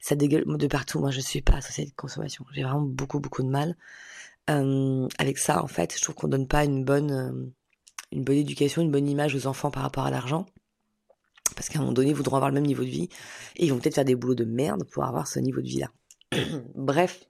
ça 0.00 0.14
dégueule 0.14 0.44
de 0.46 0.66
partout. 0.66 1.00
Moi, 1.00 1.10
je 1.10 1.20
suis 1.20 1.42
pas 1.42 1.60
société 1.60 1.90
de 1.90 1.96
consommation. 1.96 2.44
J'ai 2.52 2.62
vraiment 2.62 2.82
beaucoup 2.82 3.20
beaucoup 3.20 3.42
de 3.42 3.48
mal 3.48 3.76
euh, 4.50 5.08
avec 5.18 5.38
ça. 5.38 5.62
En 5.62 5.68
fait, 5.68 5.94
je 5.96 6.02
trouve 6.02 6.14
qu'on 6.14 6.28
donne 6.28 6.48
pas 6.48 6.64
une 6.64 6.84
bonne 6.84 7.12
euh, 7.12 7.52
une 8.12 8.24
bonne 8.24 8.36
éducation, 8.36 8.82
une 8.82 8.90
bonne 8.90 9.08
image 9.08 9.34
aux 9.34 9.46
enfants 9.46 9.70
par 9.70 9.82
rapport 9.82 10.04
à 10.06 10.10
l'argent. 10.10 10.46
Parce 11.56 11.68
qu'à 11.68 11.78
un 11.78 11.82
moment 11.82 11.92
donné, 11.94 12.10
ils 12.10 12.14
voudront 12.16 12.36
avoir 12.36 12.50
le 12.50 12.54
même 12.54 12.66
niveau 12.66 12.84
de 12.84 12.90
vie 12.90 13.08
et 13.56 13.64
ils 13.66 13.72
vont 13.72 13.78
peut-être 13.78 13.94
faire 13.96 14.04
des 14.04 14.14
boulots 14.14 14.34
de 14.34 14.44
merde 14.44 14.84
pour 14.84 15.04
avoir 15.04 15.26
ce 15.26 15.38
niveau 15.38 15.60
de 15.60 15.66
vie 15.66 15.80
là. 15.80 15.90
Bref, 16.74 17.24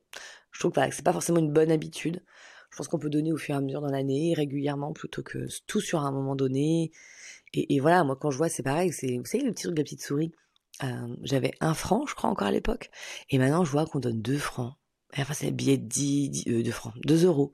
je 0.51 0.59
trouve 0.59 0.73
que 0.73 0.81
c'est 0.91 1.05
pas 1.05 1.13
forcément 1.13 1.39
une 1.39 1.53
bonne 1.53 1.71
habitude. 1.71 2.23
Je 2.71 2.77
pense 2.77 2.89
qu'on 2.89 2.99
peut 2.99 3.11
donner 3.11 3.33
au 3.33 3.37
fur 3.37 3.55
et 3.55 3.59
à 3.59 3.61
mesure 3.61 3.81
dans 3.81 3.91
l'année, 3.91 4.35
régulièrement, 4.35 4.93
plutôt 4.93 5.23
que 5.23 5.47
tout 5.67 5.81
sur 5.81 6.01
un 6.01 6.13
moment 6.13 6.37
donné. 6.37 6.93
Et, 7.55 7.81
voilà, 7.81 8.05
moi 8.05 8.17
quand 8.17 8.31
je 8.31 8.37
vois, 8.37 8.49
c'est 8.49 8.63
pareil, 8.63 8.91
vous 8.91 9.25
savez, 9.25 9.45
le 9.45 9.53
petit 9.53 9.65
truc 9.65 9.75
de 9.75 9.81
la 9.81 9.85
petite 9.85 10.03
souris. 10.03 10.33
Euh, 10.85 11.17
j'avais 11.23 11.53
un 11.61 11.75
franc, 11.75 12.07
je 12.07 12.15
crois, 12.15 12.31
encore 12.31 12.47
à 12.47 12.53
l'époque. 12.53 12.91
Et 13.31 13.39
maintenant, 13.39 13.65
je 13.65 13.71
vois 13.71 13.87
qu'on 13.87 13.99
donne 14.01 14.21
deux 14.21 14.39
francs. 14.39 14.75
Enfin, 15.17 15.33
c'est 15.35 15.49
un 15.49 15.53
billet 15.53 15.79
de 15.79 15.87
10, 15.87 16.45
euh, 16.49 16.71
francs, 16.71 16.95
2 17.05 17.25
euros. 17.25 17.53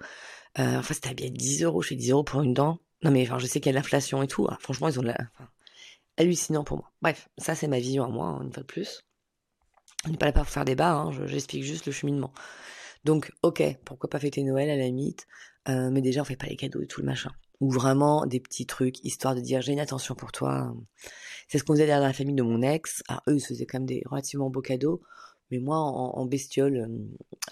Euh, 0.59 0.79
enfin, 0.79 0.95
c'était 0.95 1.11
un 1.11 1.15
billet 1.15 1.31
de 1.31 1.37
10 1.37 1.63
euros, 1.63 1.81
chez 1.83 1.95
10 1.95 2.11
euros 2.11 2.25
pour 2.25 2.43
une 2.43 2.53
dent. 2.53 2.81
Non, 3.03 3.11
mais 3.11 3.23
enfin, 3.23 3.39
je 3.39 3.47
sais 3.47 3.61
qu'il 3.61 3.73
y 3.73 3.75
a 3.75 3.79
l'inflation 3.79 4.23
et 4.23 4.27
tout. 4.27 4.47
Ah, 4.51 4.59
franchement, 4.61 4.89
ils 4.89 4.99
ont 4.99 5.03
de 5.03 5.09
la, 5.09 5.17
enfin, 5.35 5.49
hallucinant 6.17 6.65
pour 6.65 6.79
moi. 6.79 6.93
Bref, 7.03 7.29
ça, 7.39 7.55
c'est 7.55 7.69
ma 7.69 7.79
vision 7.79 8.05
à 8.05 8.09
moi, 8.09 8.27
hein, 8.27 8.43
une 8.43 8.53
fois 8.53 8.63
de 8.63 8.67
plus. 8.67 9.05
On 10.07 10.11
n'est 10.11 10.17
pas 10.17 10.27
là 10.27 10.33
pour 10.33 10.47
faire 10.47 10.65
débat, 10.65 10.93
hein, 10.93 11.11
j'explique 11.27 11.65
juste 11.65 11.87
le 11.87 11.93
cheminement. 11.93 12.33
Donc, 13.05 13.33
ok, 13.43 13.63
pourquoi 13.85 14.09
pas 14.09 14.19
fêter 14.19 14.43
Noël 14.43 14.71
à 14.71 14.77
la 14.77 14.87
limite, 14.87 15.27
euh, 15.69 15.91
mais 15.91 16.01
déjà 16.01 16.23
on 16.23 16.25
fait 16.25 16.37
pas 16.37 16.47
les 16.47 16.57
cadeaux 16.57 16.81
et 16.81 16.87
tout 16.87 17.01
le 17.01 17.07
machin. 17.07 17.31
Ou 17.61 17.71
vraiment 17.71 18.27
des 18.27 18.41
petits 18.41 18.67
trucs, 18.67 19.05
histoire 19.05 19.35
de 19.35 19.41
dire 19.41 19.61
j'ai 19.61 19.73
une 19.73 19.81
attention 19.81 20.15
pour 20.15 20.33
toi. 20.33 20.75
C'est 21.49 21.59
ce 21.59 21.65
qu'on 21.65 21.75
faisait 21.75 21.87
dans 21.87 22.01
la 22.01 22.13
famille 22.13 22.35
de 22.35 22.43
mon 22.43 22.63
ex. 22.63 23.03
Ah, 23.09 23.23
eux, 23.29 23.37
ils 23.37 23.45
faisaient 23.45 23.67
quand 23.67 23.79
même 23.79 23.87
des 23.87 24.03
relativement 24.07 24.51
beaux 24.51 24.63
cadeaux. 24.63 25.03
Mais 25.51 25.59
moi, 25.59 25.77
en, 25.77 26.25
bestiole 26.27 26.89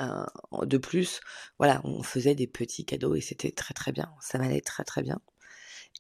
euh, 0.01 0.25
de 0.65 0.79
plus, 0.79 1.21
voilà, 1.59 1.81
on 1.85 2.03
faisait 2.03 2.35
des 2.35 2.47
petits 2.47 2.85
cadeaux 2.85 3.15
et 3.15 3.21
c'était 3.21 3.53
très 3.53 3.75
très 3.75 3.93
bien. 3.93 4.11
Ça 4.21 4.39
m'allait 4.39 4.63
très 4.63 4.85
très 4.85 5.03
bien. 5.03 5.21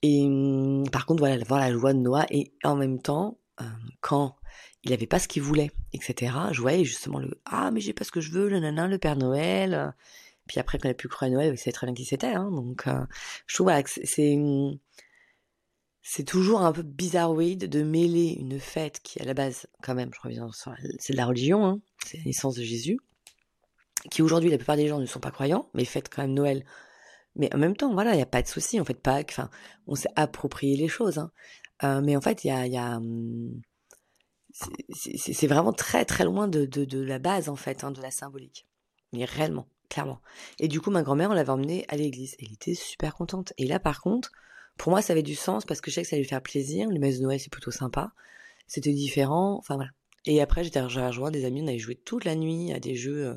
Et 0.02 0.24
hum, 0.24 0.84
par 0.90 1.06
contre, 1.06 1.20
voilà, 1.20 1.42
voir 1.44 1.60
la 1.60 1.72
joie 1.72 1.92
de 1.92 1.98
Noël 1.98 2.26
et 2.30 2.52
en 2.64 2.76
même 2.76 3.00
temps, 3.00 3.38
euh, 3.60 3.64
quand 4.00 4.36
il 4.84 4.92
avait 4.92 5.06
pas 5.06 5.18
ce 5.18 5.28
qu'il 5.28 5.42
voulait, 5.42 5.70
etc. 5.92 6.34
Je 6.52 6.60
voyais 6.60 6.84
justement 6.84 7.18
le 7.18 7.40
ah 7.44 7.70
mais 7.70 7.80
j'ai 7.80 7.92
pas 7.92 8.04
ce 8.04 8.12
que 8.12 8.20
je 8.20 8.30
veux, 8.32 8.48
le 8.48 8.60
nanan, 8.60 8.88
le 8.88 8.98
Père 8.98 9.16
Noël. 9.16 9.94
Puis 10.46 10.58
après 10.58 10.78
qu'on 10.78 10.90
a 10.90 10.94
pu 10.94 11.08
croire 11.08 11.30
à 11.30 11.34
Noël, 11.34 11.54
il 11.54 11.58
savait 11.58 11.72
très 11.72 11.86
bien 11.86 11.94
qui 11.94 12.04
c'était. 12.04 12.26
Hein, 12.26 12.50
donc 12.50 12.84
je 13.46 13.54
trouve 13.54 13.70
que 13.82 13.90
c'est 14.04 14.38
c'est 16.02 16.24
toujours 16.24 16.62
un 16.62 16.72
peu 16.72 16.82
bizarroïde 16.82 17.68
de 17.68 17.82
mêler 17.82 18.36
une 18.38 18.58
fête 18.58 19.00
qui 19.02 19.20
à 19.22 19.24
la 19.24 19.34
base 19.34 19.68
quand 19.82 19.94
même, 19.94 20.10
je 20.12 20.20
reviens 20.20 20.50
sur 20.52 20.74
c'est 20.98 21.12
de 21.12 21.16
la 21.16 21.26
religion, 21.26 21.64
hein, 21.64 21.80
c'est 22.04 22.18
la 22.18 22.24
naissance 22.24 22.56
de 22.56 22.62
Jésus, 22.64 22.98
qui 24.10 24.20
aujourd'hui 24.22 24.50
la 24.50 24.56
plupart 24.56 24.76
des 24.76 24.88
gens 24.88 24.98
ne 24.98 25.06
sont 25.06 25.20
pas 25.20 25.30
croyants, 25.30 25.70
mais 25.74 25.84
fête 25.84 26.08
quand 26.12 26.22
même 26.22 26.34
Noël. 26.34 26.64
Mais 27.36 27.54
en 27.54 27.58
même 27.58 27.76
temps, 27.76 27.92
voilà, 27.94 28.12
il 28.12 28.16
n'y 28.16 28.22
a 28.22 28.26
pas 28.26 28.42
de 28.42 28.48
souci, 28.48 28.78
en 28.80 28.84
fait 28.84 29.00
Pâques, 29.00 29.36
on 29.86 29.94
s'est 29.94 30.10
approprié 30.16 30.76
les 30.76 30.88
choses. 30.88 31.18
Hein. 31.18 31.30
Euh, 31.84 32.00
mais 32.02 32.16
en 32.16 32.20
fait, 32.20 32.44
il 32.44 32.48
y 32.48 32.50
a, 32.50 32.66
y 32.66 32.76
a 32.76 32.96
hum, 32.96 33.60
c'est 34.52 35.46
vraiment 35.46 35.72
très 35.72 36.04
très 36.04 36.24
loin 36.24 36.48
de, 36.48 36.66
de, 36.66 37.00
la 37.00 37.18
base 37.18 37.48
en 37.48 37.56
fait, 37.56 37.84
hein, 37.84 37.90
de 37.90 38.00
la 38.02 38.10
symbolique. 38.10 38.66
Mais 39.12 39.24
réellement, 39.24 39.68
clairement. 39.88 40.20
Et 40.58 40.68
du 40.68 40.80
coup, 40.80 40.90
ma 40.90 41.02
grand-mère, 41.02 41.30
on 41.30 41.34
l'avait 41.34 41.50
emmenée 41.50 41.84
à 41.88 41.96
l'église. 41.96 42.36
Elle 42.40 42.52
était 42.52 42.74
super 42.74 43.14
contente. 43.14 43.52
Et 43.58 43.66
là, 43.66 43.78
par 43.78 44.00
contre, 44.00 44.30
pour 44.78 44.90
moi, 44.90 45.02
ça 45.02 45.12
avait 45.12 45.22
du 45.22 45.34
sens 45.34 45.64
parce 45.64 45.80
que 45.80 45.90
je 45.90 45.96
sais 45.96 46.02
que 46.02 46.08
ça 46.08 46.16
allait 46.16 46.22
lui 46.22 46.28
faire 46.28 46.42
plaisir. 46.42 46.88
Les 46.88 46.98
messes 46.98 47.18
de 47.18 47.24
Noël, 47.24 47.40
c'est 47.40 47.52
plutôt 47.52 47.70
sympa. 47.70 48.12
C'était 48.66 48.92
différent. 48.92 49.56
Enfin 49.58 49.74
voilà. 49.74 49.90
Et 50.24 50.40
après, 50.40 50.64
j'étais 50.64 50.80
rejoint 50.80 51.30
des 51.30 51.44
amis. 51.44 51.62
On 51.62 51.68
avait 51.68 51.78
joué 51.78 51.96
toute 51.96 52.24
la 52.24 52.36
nuit 52.36 52.72
à 52.72 52.80
des 52.80 52.94
jeux 52.94 53.26
euh, 53.26 53.34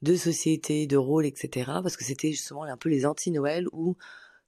de 0.00 0.16
société, 0.16 0.86
de 0.86 0.96
rôle, 0.96 1.26
etc. 1.26 1.70
Parce 1.82 1.96
que 1.96 2.04
c'était 2.04 2.30
justement 2.30 2.64
un 2.64 2.76
peu 2.76 2.88
les 2.88 3.04
anti-Noël 3.06 3.66
où 3.72 3.96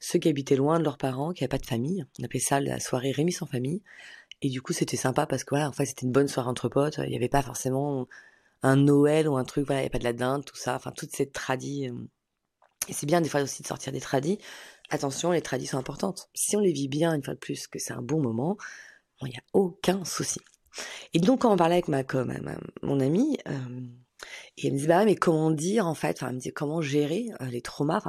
ceux 0.01 0.19
qui 0.19 0.29
habitaient 0.29 0.57
loin 0.57 0.79
de 0.79 0.85
leurs 0.85 0.99
parents, 0.99 1.33
qui 1.33 1.43
n'avaient 1.43 1.49
pas 1.49 1.59
de 1.59 1.67
famille. 1.67 2.05
On 2.19 2.25
appelait 2.25 2.41
ça 2.41 2.61
la 2.61 2.81
soirée 2.81 3.11
Rémi 3.11 3.33
sans 3.33 3.47
famille. 3.47 3.83
Et 4.45 4.51
du 4.51 4.61
coup, 4.61 4.75
c'était 4.75 4.99
sympa 4.99 5.25
parce 5.27 5.43
que 5.43 5.55
voilà, 5.55 5.73
c'était 5.87 6.05
une 6.05 6.13
bonne 6.13 6.29
soirée 6.29 6.51
entre 6.51 6.69
potes. 6.69 6.99
Il 6.99 7.09
n'y 7.09 7.17
avait 7.17 7.31
pas 7.31 7.41
forcément 7.41 8.07
un 8.63 8.77
Noël 8.77 9.27
ou 9.27 9.39
un 9.39 9.45
truc, 9.45 9.65
voilà, 9.65 9.81
il 9.81 9.85
n'y 9.85 9.87
avait 9.87 9.93
pas 9.93 9.99
de 9.99 10.05
la 10.05 10.13
dinde, 10.13 10.45
tout 10.45 10.55
ça. 10.55 10.75
Enfin, 10.75 10.93
toute 10.93 11.17
cette 11.17 11.33
tradie. 11.33 11.89
Euh. 11.89 11.95
Et 12.89 12.93
c'est 12.93 13.07
bien 13.07 13.23
des 13.23 13.31
fois 13.31 13.41
aussi 13.41 13.63
de 13.63 13.67
sortir 13.67 13.91
des 13.91 14.03
tradis. 14.03 14.39
Attention, 14.91 15.31
les 15.31 15.41
tradis 15.41 15.67
sont 15.67 15.79
importantes. 15.79 16.29
Si 16.35 16.57
on 16.57 16.61
les 16.61 16.73
vit 16.73 16.89
bien, 16.89 17.15
une 17.15 17.23
fois 17.23 17.33
de 17.33 17.39
plus, 17.39 17.67
que 17.67 17.79
c'est 17.79 17.95
un 17.95 18.03
bon 18.03 18.21
moment, 18.21 18.59
il 19.23 19.29
n'y 19.29 19.37
a 19.37 19.43
aucun 19.55 20.05
souci. 20.05 20.41
Et 21.15 21.21
donc, 21.21 21.41
quand 21.41 21.51
on 21.51 21.57
parlait 21.57 21.77
avec 21.77 21.89
ma, 21.89 22.03
ma, 22.03 22.59
mon 22.83 23.01
amie, 23.01 23.39
euh, 23.49 23.81
et 24.59 24.67
elle 24.67 24.75
me 24.75 24.79
dit, 24.79 24.87
bah 24.87 25.07
mais 25.07 25.17
comment 25.17 25.53
dire, 25.53 25.87
en 25.87 25.95
fait, 25.95 26.19
enfin, 26.19 26.29
elle 26.29 26.35
me 26.35 26.41
dit, 26.41 26.53
comment 26.53 26.83
gérer 26.83 27.29
euh, 27.41 27.47
les 27.47 27.63
traumas, 27.63 28.03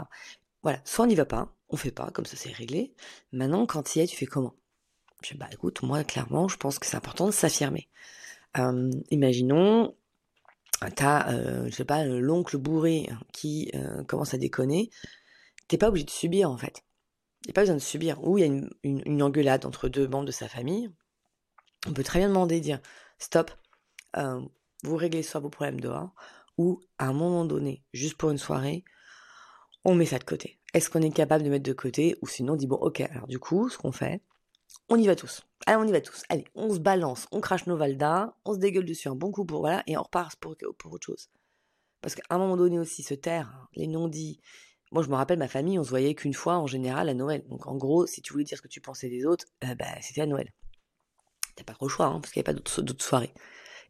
voilà, 0.64 0.82
soit 0.84 1.06
on 1.06 1.08
n'y 1.08 1.16
va 1.16 1.26
pas, 1.26 1.56
on 1.70 1.78
fait 1.78 1.92
pas, 1.92 2.12
comme 2.12 2.26
ça 2.26 2.36
c'est 2.36 2.52
réglé. 2.52 2.94
Maintenant, 3.32 3.66
quand 3.66 3.96
il 3.96 4.00
y 4.00 4.02
est, 4.04 4.08
tu 4.08 4.18
fais 4.18 4.26
comment? 4.26 4.54
Je 5.26 5.34
dis, 5.34 5.40
bah 5.40 5.48
écoute, 5.52 5.82
moi, 5.82 6.04
clairement, 6.04 6.48
je 6.48 6.58
pense 6.58 6.78
que 6.78 6.86
c'est 6.86 6.98
important 6.98 7.26
de 7.26 7.32
s'affirmer. 7.32 7.88
Euh, 8.58 8.92
imaginons, 9.10 9.96
t'as, 10.96 11.32
euh, 11.32 11.66
je 11.66 11.72
sais 11.72 11.86
pas, 11.86 12.06
l'oncle 12.06 12.58
bourré 12.58 13.10
qui 13.34 13.72
euh, 13.74 14.04
commence 14.04 14.36
à 14.36 14.38
déconner, 14.38 14.92
t'es 15.68 15.80
pas 15.80 15.90
obligé 15.90 16.06
de 16.06 16.12
subir 16.12 16.52
en 16.52 16.58
fait. 16.58 16.84
T'as 17.44 17.54
pas 17.54 17.62
besoin 17.62 17.76
de 17.76 17.82
subir. 17.82 18.24
Ou 18.24 18.38
il 18.38 18.42
y 18.42 18.44
a 18.44 18.48
une, 18.48 18.70
une, 18.84 19.24
engueulade 19.24 19.66
entre 19.66 19.90
deux 19.90 20.08
membres 20.08 20.26
de 20.26 20.32
sa 20.32 20.48
famille. 20.48 20.92
On 21.88 21.94
peut 21.94 22.04
très 22.04 22.20
bien 22.20 22.30
demander, 22.30 22.60
dire 22.60 22.80
stop, 23.18 23.50
euh, 24.18 24.42
vous 24.84 24.96
réglez 24.96 25.24
soit 25.24 25.40
vos 25.40 25.50
problèmes 25.50 25.80
dehors, 25.80 26.14
ou 26.60 26.82
à 27.00 27.08
un 27.08 27.14
moment 27.14 27.46
donné, 27.46 27.84
juste 27.94 28.18
pour 28.18 28.30
une 28.30 28.38
soirée, 28.38 28.84
on 29.86 29.96
met 29.96 30.06
ça 30.06 30.20
de 30.20 30.24
côté. 30.24 30.60
Est-ce 30.76 30.92
qu'on 30.92 31.02
est 31.02 31.12
capable 31.12 31.44
de 31.44 31.50
mettre 31.50 31.64
de 31.64 31.74
côté? 31.74 32.16
Ou 32.22 32.28
sinon 32.28 32.54
on 32.54 32.58
dit 32.58 32.68
bon 32.68 32.76
ok, 32.76 33.02
alors 33.02 33.26
du 33.26 33.40
coup, 33.40 33.70
ce 33.70 33.78
qu'on 33.80 33.92
fait, 33.92 34.22
on 34.90 34.98
y 34.98 35.08
va 35.08 35.16
tous. 35.16 35.42
Allez, 35.66 35.78
on 35.78 35.88
y 35.88 35.92
va 35.92 36.02
tous. 36.02 36.24
Allez, 36.30 36.46
on 36.56 36.74
se 36.74 36.80
balance, 36.80 37.28
on 37.32 37.42
crache 37.42 37.68
nos 37.68 37.78
valdas, 37.78 38.34
on 38.46 38.54
se 38.54 38.60
dégueule 38.60 38.86
dessus 38.86 39.08
un 39.08 39.16
bon 39.16 39.32
coup 39.32 39.46
pour 39.46 39.62
voilà, 39.62 39.84
et 39.88 39.98
on 39.98 40.04
repart 40.04 40.36
pour, 40.38 40.56
pour 40.78 40.94
autre 40.94 41.06
chose. 41.06 41.30
Parce 42.02 42.16
qu'à 42.16 42.24
un 42.30 42.38
moment 42.38 42.58
donné 42.58 42.80
aussi, 42.80 43.04
se 43.04 43.14
taire, 43.14 43.68
les 43.76 43.88
non-dits. 43.88 44.40
Moi, 44.92 45.02
je 45.04 45.10
me 45.10 45.16
rappelle, 45.16 45.40
ma 45.40 45.48
famille, 45.48 45.80
on 45.80 45.84
se 45.84 45.90
voyait 45.90 46.14
qu'une 46.14 46.34
fois 46.34 46.58
en 46.58 46.68
général 46.68 47.10
à 47.10 47.14
Noël. 47.14 47.44
Donc 47.50 47.68
en 47.68 47.76
gros, 47.76 48.06
si 48.06 48.22
tu 48.22 48.32
voulais 48.32 48.46
dire 48.46 48.58
ce 48.58 48.62
que 48.62 48.68
tu 48.68 48.82
pensais 48.82 49.10
des 49.10 49.26
autres, 49.26 49.46
euh, 49.64 49.76
bah, 49.76 49.86
c'était 50.02 50.22
à 50.22 50.26
Noël. 50.28 50.52
T'as 51.56 51.64
pas 51.64 51.74
trop 51.74 51.88
le 51.88 51.92
choix, 51.92 52.06
hein, 52.06 52.20
parce 52.20 52.32
qu'il 52.32 52.42
n'y 52.42 52.48
avait 52.48 52.60
pas 52.60 52.62
d'autres 52.62 53.04
soirées. 53.04 53.34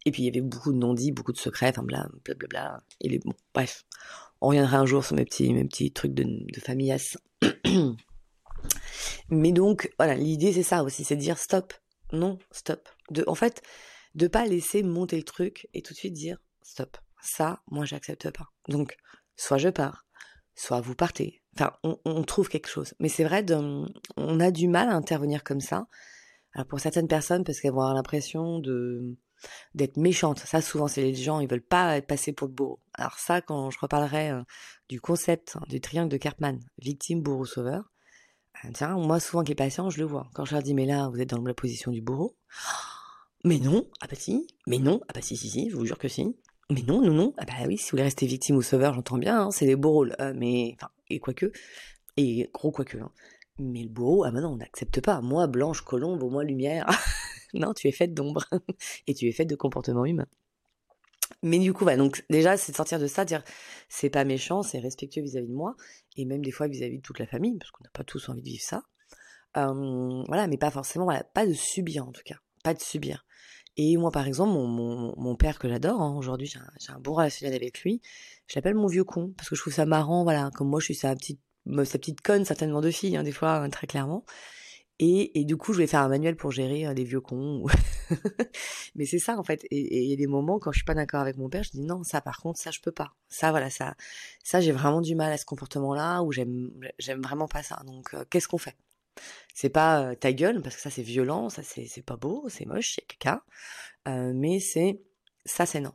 Et 0.06 0.12
puis 0.12 0.22
il 0.22 0.26
y 0.26 0.30
avait 0.30 0.42
beaucoup 0.42 0.72
de 0.72 0.78
non-dits, 0.78 1.12
beaucoup 1.12 1.34
de 1.34 1.38
secrets, 1.38 1.70
enfin 1.70 1.84
blablabla. 1.84 2.36
Bla, 2.36 2.48
bla, 2.48 2.84
et 3.02 3.10
les, 3.10 3.20
bon, 3.20 3.34
bref 3.54 3.84
on 4.42 4.50
reviendra 4.50 4.78
un 4.78 4.86
jour 4.86 5.04
sur 5.04 5.16
mes 5.16 5.26
petits, 5.26 5.54
mes 5.54 5.66
petits 5.66 5.92
trucs 5.92 6.14
de, 6.14 6.24
de. 6.24 7.96
Mais 9.30 9.52
donc, 9.52 9.92
voilà, 9.98 10.16
l'idée 10.16 10.54
c'est 10.54 10.64
ça 10.64 10.84
aussi, 10.84 11.04
c'est 11.04 11.16
de 11.16 11.22
dire 11.22 11.38
stop, 11.38 11.74
non, 12.12 12.40
stop. 12.52 12.88
De, 13.10 13.24
en 13.28 13.36
fait, 13.36 13.62
de 14.16 14.28
pas 14.28 14.46
laisser 14.46 14.84
monter 14.84 15.18
le 15.18 15.24
truc 15.24 15.68
et 15.74 15.82
tout 15.82 15.94
de 15.94 15.98
suite 15.98 16.14
dire 16.14 16.38
stop. 16.62 16.98
Ça, 17.22 17.62
moi, 17.68 17.86
j'accepte 17.86 18.30
pas. 18.32 18.52
Donc, 18.68 18.96
soit 19.36 19.58
je 19.58 19.70
pars, 19.70 20.06
soit 20.56 20.82
vous 20.82 20.96
partez. 20.96 21.42
Enfin, 21.56 21.74
on, 21.84 22.24
trouve 22.24 22.50
quelque 22.50 22.68
chose. 22.68 22.94
Mais 23.00 23.10
c'est 23.10 23.24
vrai, 23.24 23.46
on 23.52 24.40
a 24.40 24.52
du 24.52 24.68
mal 24.68 24.90
à 24.90 24.94
intervenir 24.94 25.44
comme 25.44 25.62
ça. 25.62 25.88
Alors 26.54 26.68
pour 26.68 26.80
certaines 26.80 27.08
personnes, 27.08 27.44
parce 27.44 27.60
qu'elles 27.60 27.72
vont 27.72 27.82
avoir 27.82 27.96
l'impression 27.96 28.60
de 28.60 29.18
d'être 29.74 29.98
méchante. 29.98 30.40
Ça, 30.40 30.62
souvent, 30.62 30.88
c'est 30.88 31.02
les 31.02 31.14
gens, 31.14 31.40
ils 31.40 31.48
veulent 31.48 31.62
pas 31.62 31.98
être 31.98 32.08
passés 32.08 32.34
pour 32.34 32.48
le 32.48 32.54
bourreau. 32.54 32.80
Alors 32.94 33.20
ça, 33.20 33.42
quand 33.42 33.70
je 33.70 33.78
reparlerai 33.80 34.32
euh, 34.32 34.42
du 34.90 35.02
concept 35.02 35.56
hein, 35.56 35.62
du 35.68 35.82
triangle 35.82 36.10
de 36.10 36.18
Karpman, 36.18 36.60
victime, 36.80 37.22
bourreau, 37.22 37.46
sauveur, 37.46 37.92
tiens, 38.74 38.98
moi, 38.98 39.20
souvent, 39.20 39.40
avec 39.40 39.50
les 39.50 39.56
patients, 39.56 39.90
je 39.90 40.00
le 40.00 40.06
vois. 40.06 40.30
Quand 40.34 40.46
je 40.46 40.54
leur 40.54 40.64
dis, 40.64 40.74
mais 40.74 40.86
là, 40.86 41.10
vous 41.10 41.20
êtes 41.20 41.30
dans 41.30 41.42
la 41.42 41.54
position 41.54 41.92
du 41.92 42.02
bourreau. 42.02 42.36
Mais 43.44 43.60
non, 43.60 43.88
ah 44.02 44.08
bah 44.10 44.16
si, 44.18 44.48
mais 44.66 44.80
non, 44.80 45.02
ah 45.08 45.12
bah 45.14 45.22
si, 45.22 45.38
si, 45.38 45.52
si, 45.52 45.70
je 45.70 45.76
vous 45.76 45.86
jure 45.86 46.00
que 46.00 46.08
si. 46.08 46.36
Mais 46.72 46.82
non, 46.82 47.04
non, 47.04 47.14
non, 47.14 47.34
ah 47.38 47.46
bah 47.46 47.54
oui, 47.68 47.78
si 47.78 47.84
vous 47.84 47.90
voulez 47.92 48.02
rester 48.02 48.26
victime 48.26 48.56
ou 48.56 48.64
sauveur, 48.64 48.96
j'entends 48.96 49.20
bien, 49.20 49.40
hein, 49.40 49.52
c'est 49.52 49.68
les 49.68 49.76
bourreaux, 49.76 50.08
euh, 50.20 50.34
mais, 50.36 50.76
enfin, 50.80 50.90
et 51.12 51.20
quoique, 51.20 51.52
et 52.18 52.50
gros 52.56 52.72
quoique, 52.72 52.98
hein. 52.98 53.12
Mais 53.60 53.84
le 53.84 53.90
bourreau, 53.90 54.24
ah 54.24 54.32
bah 54.32 54.42
non, 54.42 54.54
on 54.54 54.58
n'accepte 54.58 55.00
pas. 55.00 55.22
Moi, 55.22 55.48
blanche, 55.48 55.82
colombe, 55.82 56.24
moi, 56.30 56.44
lumière. 56.44 56.88
non, 57.54 57.74
tu 57.74 57.88
es 57.88 57.92
faite 57.92 58.14
d'ombre 58.14 58.46
et 59.08 59.14
tu 59.14 59.28
es 59.28 59.32
faite 59.32 59.50
de 59.50 59.56
comportement 59.56 60.06
humain. 60.06 60.26
Mais 61.42 61.60
du 61.60 61.74
coup, 61.74 61.86
donc 61.86 62.24
déjà, 62.30 62.58
c'est 62.58 62.72
de 62.72 62.78
sortir 62.78 63.00
de 63.00 63.08
ça, 63.08 63.26
dire 63.26 63.44
c'est 63.90 64.10
pas 64.10 64.24
méchant, 64.24 64.62
c'est 64.62 64.80
respectueux 64.80 65.22
vis-à-vis 65.22 65.48
de 65.48 65.54
moi, 65.54 65.76
et 66.18 66.26
même 66.26 66.44
des 66.44 66.52
fois 66.52 66.68
vis-à-vis 66.68 66.98
de 66.98 67.02
toute 67.02 67.20
la 67.20 67.28
famille, 67.28 67.58
parce 67.58 67.72
qu'on 67.72 67.84
n'a 67.84 67.90
pas 67.92 68.04
tous 68.04 68.30
envie 68.30 68.42
de 68.42 68.48
vivre 68.48 68.64
ça. 68.64 68.84
voilà, 69.56 70.48
mais 70.48 70.58
pas 70.58 70.72
forcément, 70.72 71.06
voilà, 71.06 71.24
pas 71.24 71.46
de 71.46 71.54
subir 71.54 72.08
en 72.08 72.12
tout 72.12 72.24
cas, 72.24 72.38
pas 72.64 72.74
de 72.74 72.82
subir. 72.82 73.26
Et 73.78 73.98
moi, 73.98 74.10
par 74.12 74.26
exemple, 74.26 74.54
mon, 74.54 75.36
père 75.36 75.60
que 75.60 75.68
j'adore, 75.68 76.02
hein, 76.02 76.16
aujourd'hui, 76.16 76.48
j'ai 76.48 76.60
un, 76.92 77.00
bon 77.00 77.14
relationnel 77.14 77.56
avec 77.56 77.82
lui, 77.82 78.02
je 78.48 78.56
l'appelle 78.56 78.76
mon 78.76 78.88
vieux 78.88 79.04
con, 79.04 79.34
parce 79.36 79.50
que 79.50 79.56
je 79.56 79.62
trouve 79.62 79.74
ça 79.74 79.86
marrant, 79.86 80.24
voilà, 80.24 80.50
comme 80.54 80.70
moi, 80.70 80.80
je 80.80 80.86
suis 80.86 80.96
sa 80.96 81.14
petite, 81.16 81.42
sa 81.84 81.98
petite 81.98 82.22
conne, 82.22 82.46
certainement 82.46 82.82
de 82.82 82.92
fille, 82.92 83.18
hein, 83.18 83.24
des 83.24 83.34
fois, 83.34 83.56
hein, 83.56 83.70
très 83.70 83.88
clairement. 83.88 84.24
Et, 85.00 85.40
et, 85.40 85.44
du 85.44 85.58
coup, 85.58 85.74
je 85.74 85.80
vais 85.80 85.88
faire 85.88 86.02
un 86.02 86.08
manuel 86.08 86.38
pour 86.38 86.52
gérer 86.52 86.94
des 86.94 87.04
vieux 87.04 87.20
cons. 87.20 87.66
Mais 88.96 89.06
c'est 89.06 89.20
ça 89.20 89.38
en 89.38 89.44
fait. 89.44 89.66
Et 89.72 90.04
il 90.04 90.10
y 90.10 90.14
a 90.14 90.16
des 90.16 90.28
moments 90.28 90.58
quand 90.58 90.72
je 90.72 90.78
suis 90.78 90.86
pas 90.86 90.94
d'accord 90.94 91.20
avec 91.20 91.38
mon 91.38 91.50
père, 91.50 91.64
je 91.64 91.72
dis 91.72 91.82
non, 91.82 92.04
ça 92.04 92.22
par 92.22 92.40
contre, 92.40 92.60
ça 92.60 92.72
je 92.72 92.80
peux 92.80 92.92
pas. 92.92 93.14
Ça 93.28 93.52
voilà, 93.52 93.70
ça, 93.70 93.96
ça 94.44 94.62
j'ai 94.62 94.72
vraiment 94.72 95.02
du 95.02 95.16
mal 95.16 95.32
à 95.34 95.38
ce 95.38 95.46
comportement-là 95.46 96.22
ou 96.24 96.32
j'aime, 96.32 96.72
j'aime 96.98 97.22
vraiment 97.22 97.48
pas 97.48 97.64
ça. 97.64 97.82
Donc 97.86 98.14
euh, 98.14 98.24
qu'est-ce 98.30 98.48
qu'on 98.48 98.58
fait? 98.58 98.78
C'est 99.54 99.70
pas 99.70 100.12
euh, 100.12 100.16
ta 100.16 100.34
gueule 100.34 100.62
parce 100.62 100.76
que 100.76 100.82
ça 100.82 100.90
c'est 100.90 101.04
violent, 101.04 101.50
ça 101.50 101.64
c'est, 101.64 101.88
c'est 101.88 102.02
pas 102.02 102.18
beau, 102.18 102.46
c'est 102.50 102.66
moche, 102.66 102.94
c'est 102.96 103.06
caca. 103.06 103.44
Euh, 104.08 104.32
mais 104.34 104.60
c'est 104.60 105.02
ça 105.46 105.66
c'est 105.66 105.82
non. 105.82 105.94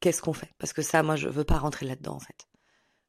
Qu'est-ce 0.00 0.22
qu'on 0.22 0.32
fait? 0.32 0.50
Parce 0.58 0.72
que 0.72 0.82
ça, 0.82 1.02
moi, 1.02 1.16
je 1.16 1.28
veux 1.28 1.44
pas 1.44 1.58
rentrer 1.58 1.86
là-dedans 1.86 2.14
en 2.14 2.20
fait. 2.20 2.48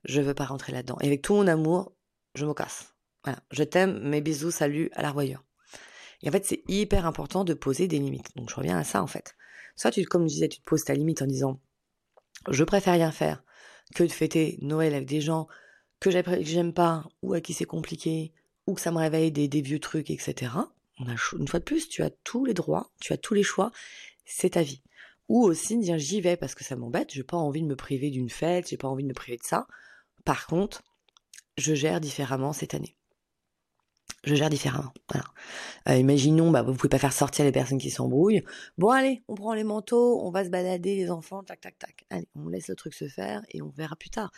Je 0.03 0.21
veux 0.21 0.33
pas 0.33 0.45
rentrer 0.45 0.73
là-dedans. 0.73 0.97
Et 1.01 1.07
avec 1.07 1.21
tout 1.21 1.33
mon 1.33 1.47
amour, 1.47 1.93
je 2.35 2.45
me 2.45 2.53
casse. 2.53 2.90
Voilà, 3.23 3.39
je 3.51 3.63
t'aime, 3.63 3.99
mes 4.07 4.21
bisous, 4.21 4.51
salut, 4.51 4.89
à 4.93 5.01
la. 5.01 5.13
Et 6.23 6.29
en 6.29 6.31
fait, 6.31 6.45
c'est 6.45 6.63
hyper 6.67 7.05
important 7.05 7.43
de 7.43 7.53
poser 7.53 7.87
des 7.87 7.99
limites. 7.99 8.35
Donc 8.35 8.49
je 8.49 8.55
reviens 8.55 8.77
à 8.77 8.83
ça 8.83 9.01
en 9.01 9.07
fait. 9.07 9.35
Soit 9.75 9.91
tu, 9.91 10.05
comme 10.05 10.23
je 10.23 10.33
disais, 10.33 10.49
tu 10.49 10.59
te 10.59 10.65
poses 10.65 10.83
ta 10.83 10.93
limite 10.93 11.21
en 11.21 11.27
disant, 11.27 11.59
je 12.49 12.63
préfère 12.63 12.93
rien 12.93 13.11
faire 13.11 13.43
que 13.95 14.03
de 14.03 14.11
fêter 14.11 14.57
Noël 14.61 14.93
avec 14.93 15.07
des 15.07 15.21
gens 15.21 15.47
que 15.99 16.09
j'aime 16.11 16.73
pas, 16.73 17.05
ou 17.21 17.33
à 17.33 17.41
qui 17.41 17.53
c'est 17.53 17.65
compliqué, 17.65 18.33
ou 18.65 18.73
que 18.73 18.81
ça 18.81 18.91
me 18.91 18.97
réveille 18.97 19.31
des, 19.31 19.61
vieux 19.61 19.79
trucs, 19.79 20.09
etc. 20.09 20.51
Une 20.99 21.47
fois 21.47 21.59
de 21.59 21.65
plus, 21.65 21.89
tu 21.89 22.01
as 22.03 22.09
tous 22.09 22.45
les 22.45 22.53
droits, 22.53 22.91
tu 22.99 23.13
as 23.13 23.17
tous 23.17 23.33
les 23.33 23.43
choix, 23.43 23.71
c'est 24.25 24.51
ta 24.51 24.63
vie. 24.63 24.81
Ou 25.29 25.43
aussi 25.43 25.77
dire 25.77 25.97
j'y 25.97 26.21
vais 26.21 26.37
parce 26.37 26.55
que 26.55 26.63
ça 26.63 26.75
m'embête, 26.75 27.11
j'ai 27.13 27.23
pas 27.23 27.37
envie 27.37 27.61
de 27.61 27.67
me 27.67 27.75
priver 27.75 28.09
d'une 28.09 28.29
fête, 28.29 28.69
j'ai 28.69 28.77
pas 28.77 28.87
envie 28.87 29.03
de 29.03 29.07
me 29.09 29.13
priver 29.13 29.37
de 29.37 29.43
ça. 29.43 29.67
Par 30.25 30.47
contre, 30.47 30.83
je 31.57 31.73
gère 31.73 32.01
différemment 32.01 32.53
cette 32.53 32.73
année 32.73 32.97
je 34.23 34.35
gère 34.35 34.49
différemment. 34.49 34.93
Euh, 35.89 35.95
imaginons, 35.95 36.51
bah, 36.51 36.61
vous 36.61 36.73
pouvez 36.73 36.89
pas 36.89 36.99
faire 36.99 37.13
sortir 37.13 37.43
les 37.43 37.51
personnes 37.51 37.79
qui 37.79 37.89
s'embrouillent. 37.89 38.43
Bon, 38.77 38.89
allez, 38.89 39.23
on 39.27 39.35
prend 39.35 39.53
les 39.53 39.63
manteaux, 39.63 40.21
on 40.23 40.29
va 40.29 40.45
se 40.45 40.49
balader, 40.49 40.95
les 40.95 41.09
enfants, 41.09 41.43
tac, 41.43 41.61
tac, 41.61 41.77
tac. 41.79 42.05
Allez, 42.09 42.27
on 42.35 42.47
laisse 42.47 42.67
le 42.67 42.75
truc 42.75 42.93
se 42.93 43.07
faire 43.07 43.41
et 43.49 43.61
on 43.61 43.69
verra 43.69 43.95
plus 43.95 44.09
tard. 44.09 44.31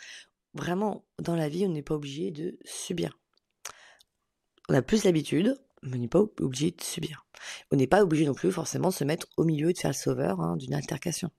Vraiment, 0.54 1.04
dans 1.18 1.34
la 1.34 1.48
vie, 1.48 1.66
on 1.66 1.70
n'est 1.70 1.82
pas 1.82 1.94
obligé 1.94 2.30
de 2.30 2.58
subir. 2.64 3.18
On 4.68 4.74
a 4.74 4.82
plus 4.82 5.04
l'habitude, 5.04 5.60
mais 5.82 5.96
on 5.96 6.00
n'est 6.00 6.08
pas 6.08 6.24
obligé 6.40 6.70
de 6.70 6.82
subir. 6.82 7.26
On 7.70 7.76
n'est 7.76 7.86
pas 7.86 8.02
obligé 8.02 8.24
non 8.24 8.34
plus 8.34 8.52
forcément 8.52 8.88
de 8.88 8.94
se 8.94 9.04
mettre 9.04 9.26
au 9.36 9.44
milieu 9.44 9.70
et 9.70 9.72
de 9.74 9.78
faire 9.78 9.90
le 9.90 9.96
sauveur 9.96 10.40
hein, 10.40 10.56
d'une 10.56 10.72
altercation. 10.72 11.30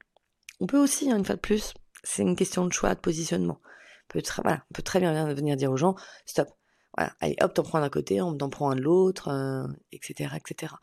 On 0.59 0.67
peut 0.67 0.77
aussi, 0.77 1.09
hein, 1.09 1.17
une 1.17 1.25
fois 1.25 1.35
de 1.35 1.41
plus, 1.41 1.73
c'est 2.03 2.21
une 2.21 2.35
question 2.35 2.65
de 2.67 2.73
choix, 2.73 2.93
de 2.93 2.99
positionnement. 2.99 3.59
On 4.09 4.19
peut, 4.19 4.21
on 4.43 4.73
peut 4.73 4.83
très 4.83 4.99
bien 4.99 5.33
venir 5.33 5.55
dire 5.55 5.71
aux 5.71 5.77
gens, 5.77 5.95
stop, 6.25 6.49
allez 6.97 7.35
hop, 7.41 7.53
t'en 7.53 7.63
prends 7.63 7.79
d'un 7.79 7.89
côté, 7.89 8.21
on 8.21 8.35
t'en 8.35 8.49
prend 8.49 8.71
un 8.71 8.75
de 8.75 8.81
l'autre, 8.81 9.29
etc., 9.91 10.29
euh, 10.33 10.37
etc. 10.37 10.73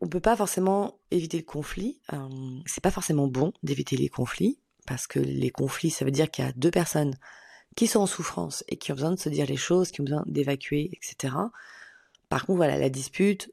On 0.00 0.08
peut 0.08 0.20
pas 0.20 0.36
forcément 0.36 0.98
éviter 1.10 1.36
le 1.36 1.44
conflit. 1.44 2.00
Euh, 2.12 2.28
c'est 2.66 2.82
pas 2.82 2.90
forcément 2.90 3.28
bon 3.28 3.52
d'éviter 3.62 3.96
les 3.96 4.08
conflits 4.08 4.58
parce 4.86 5.06
que 5.06 5.18
les 5.18 5.50
conflits, 5.50 5.90
ça 5.90 6.04
veut 6.04 6.10
dire 6.10 6.30
qu'il 6.30 6.44
y 6.44 6.48
a 6.48 6.52
deux 6.52 6.70
personnes 6.70 7.16
qui 7.76 7.86
sont 7.86 8.00
en 8.00 8.06
souffrance 8.06 8.64
et 8.68 8.76
qui 8.76 8.92
ont 8.92 8.94
besoin 8.94 9.12
de 9.12 9.18
se 9.18 9.28
dire 9.28 9.46
les 9.46 9.56
choses, 9.56 9.90
qui 9.90 10.00
ont 10.00 10.04
besoin 10.04 10.24
d'évacuer, 10.26 10.90
etc. 10.92 11.34
Par 12.28 12.46
contre, 12.46 12.58
voilà, 12.58 12.78
la 12.78 12.90
dispute, 12.90 13.52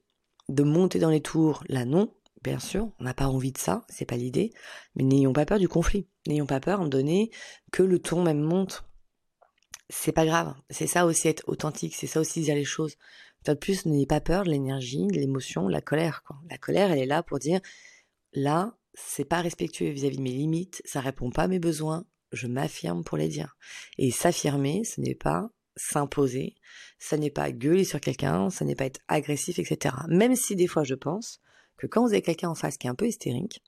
de 0.49 0.63
monter 0.63 0.99
dans 0.99 1.09
les 1.09 1.21
tours, 1.21 1.63
là 1.69 1.85
non, 1.85 2.13
bien 2.43 2.59
sûr, 2.59 2.89
on 2.99 3.03
n'a 3.03 3.13
pas 3.13 3.27
envie 3.27 3.51
de 3.51 3.57
ça, 3.57 3.85
c'est 3.89 4.05
pas 4.05 4.17
l'idée, 4.17 4.51
mais 4.95 5.03
n'ayons 5.03 5.33
pas 5.33 5.45
peur 5.45 5.59
du 5.59 5.67
conflit, 5.67 6.07
n'ayons 6.27 6.45
pas 6.45 6.59
peur 6.59 6.81
en 6.81 6.87
donner 6.87 7.31
que 7.71 7.83
le 7.83 7.99
ton 7.99 8.23
même 8.23 8.41
monte. 8.41 8.83
C'est 9.93 10.13
pas 10.13 10.25
grave, 10.25 10.55
c'est 10.69 10.88
ça 10.88 11.05
aussi 11.05 11.27
être 11.27 11.43
authentique, 11.48 11.95
c'est 11.95 12.07
ça 12.07 12.21
aussi 12.21 12.41
dire 12.41 12.55
les 12.55 12.63
choses. 12.63 12.95
Peut-être 13.43 13.60
plus, 13.60 13.86
n'ayez 13.86 14.05
pas 14.05 14.21
peur 14.21 14.45
de 14.45 14.50
l'énergie, 14.50 15.05
de 15.07 15.19
l'émotion, 15.19 15.67
de 15.67 15.71
la 15.71 15.81
colère. 15.81 16.24
La 16.50 16.57
colère, 16.57 16.91
elle 16.91 17.00
est 17.00 17.05
là 17.05 17.24
pour 17.24 17.39
dire, 17.39 17.60
là, 18.31 18.77
c'est 18.93 19.25
pas 19.25 19.41
respectueux 19.41 19.89
vis-à-vis 19.89 20.15
de 20.15 20.21
mes 20.21 20.31
limites, 20.31 20.81
ça 20.86 21.01
répond 21.01 21.29
pas 21.29 21.43
à 21.43 21.48
mes 21.50 21.60
besoins, 21.60 22.05
je 22.31 22.48
m'affirme 22.48 23.03
pour 23.03 23.17
les 23.17 23.27
dire. 23.27 23.57
Et 23.98 24.12
s'affirmer, 24.12 24.86
ce 24.86 25.01
n'est 25.01 25.15
pas 25.15 25.50
s'imposer, 25.75 26.55
ce 26.98 27.15
n'est 27.15 27.29
pas 27.29 27.51
gueuler 27.51 27.83
sur 27.83 28.00
quelqu'un, 28.00 28.50
ce 28.50 28.63
n'est 28.63 28.75
pas 28.75 28.86
être 28.86 29.01
agressif, 29.10 29.60
etc. 29.60 29.93
Même 30.07 30.38
si 30.38 30.55
des 30.55 30.67
fois 30.67 30.86
je 30.86 30.95
pense 30.95 31.41
que 31.75 31.88
quand 31.88 32.01
vous 32.01 32.13
avez 32.13 32.21
quelqu'un 32.21 32.50
en 32.50 32.55
face 32.55 32.77
qui 32.77 32.88
est 32.88 32.89
un 32.89 32.95
peu 32.95 33.07
hystérique, 33.07 33.62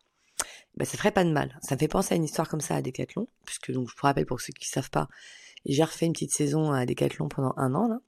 ben, 0.75 0.85
ça 0.85 0.97
ferait 0.97 1.11
pas 1.11 1.25
de 1.25 1.31
mal. 1.31 1.59
Ça 1.61 1.75
me 1.75 1.79
fait 1.79 1.89
penser 1.89 2.13
à 2.13 2.17
une 2.17 2.23
histoire 2.23 2.47
comme 2.47 2.61
ça 2.61 2.75
à 2.75 2.81
Decathlon, 2.81 3.27
puisque 3.45 3.71
donc 3.71 3.89
je 3.89 3.93
vous 3.93 4.01
rappelle 4.01 4.25
pour 4.25 4.39
ceux 4.39 4.53
qui 4.53 4.67
savent 4.69 4.89
pas, 4.89 5.07
j'ai 5.65 5.83
refait 5.83 6.05
une 6.05 6.13
petite 6.13 6.33
saison 6.33 6.71
à 6.71 6.85
Decathlon 6.85 7.29
pendant 7.29 7.53
un 7.57 7.73
an. 7.75 7.99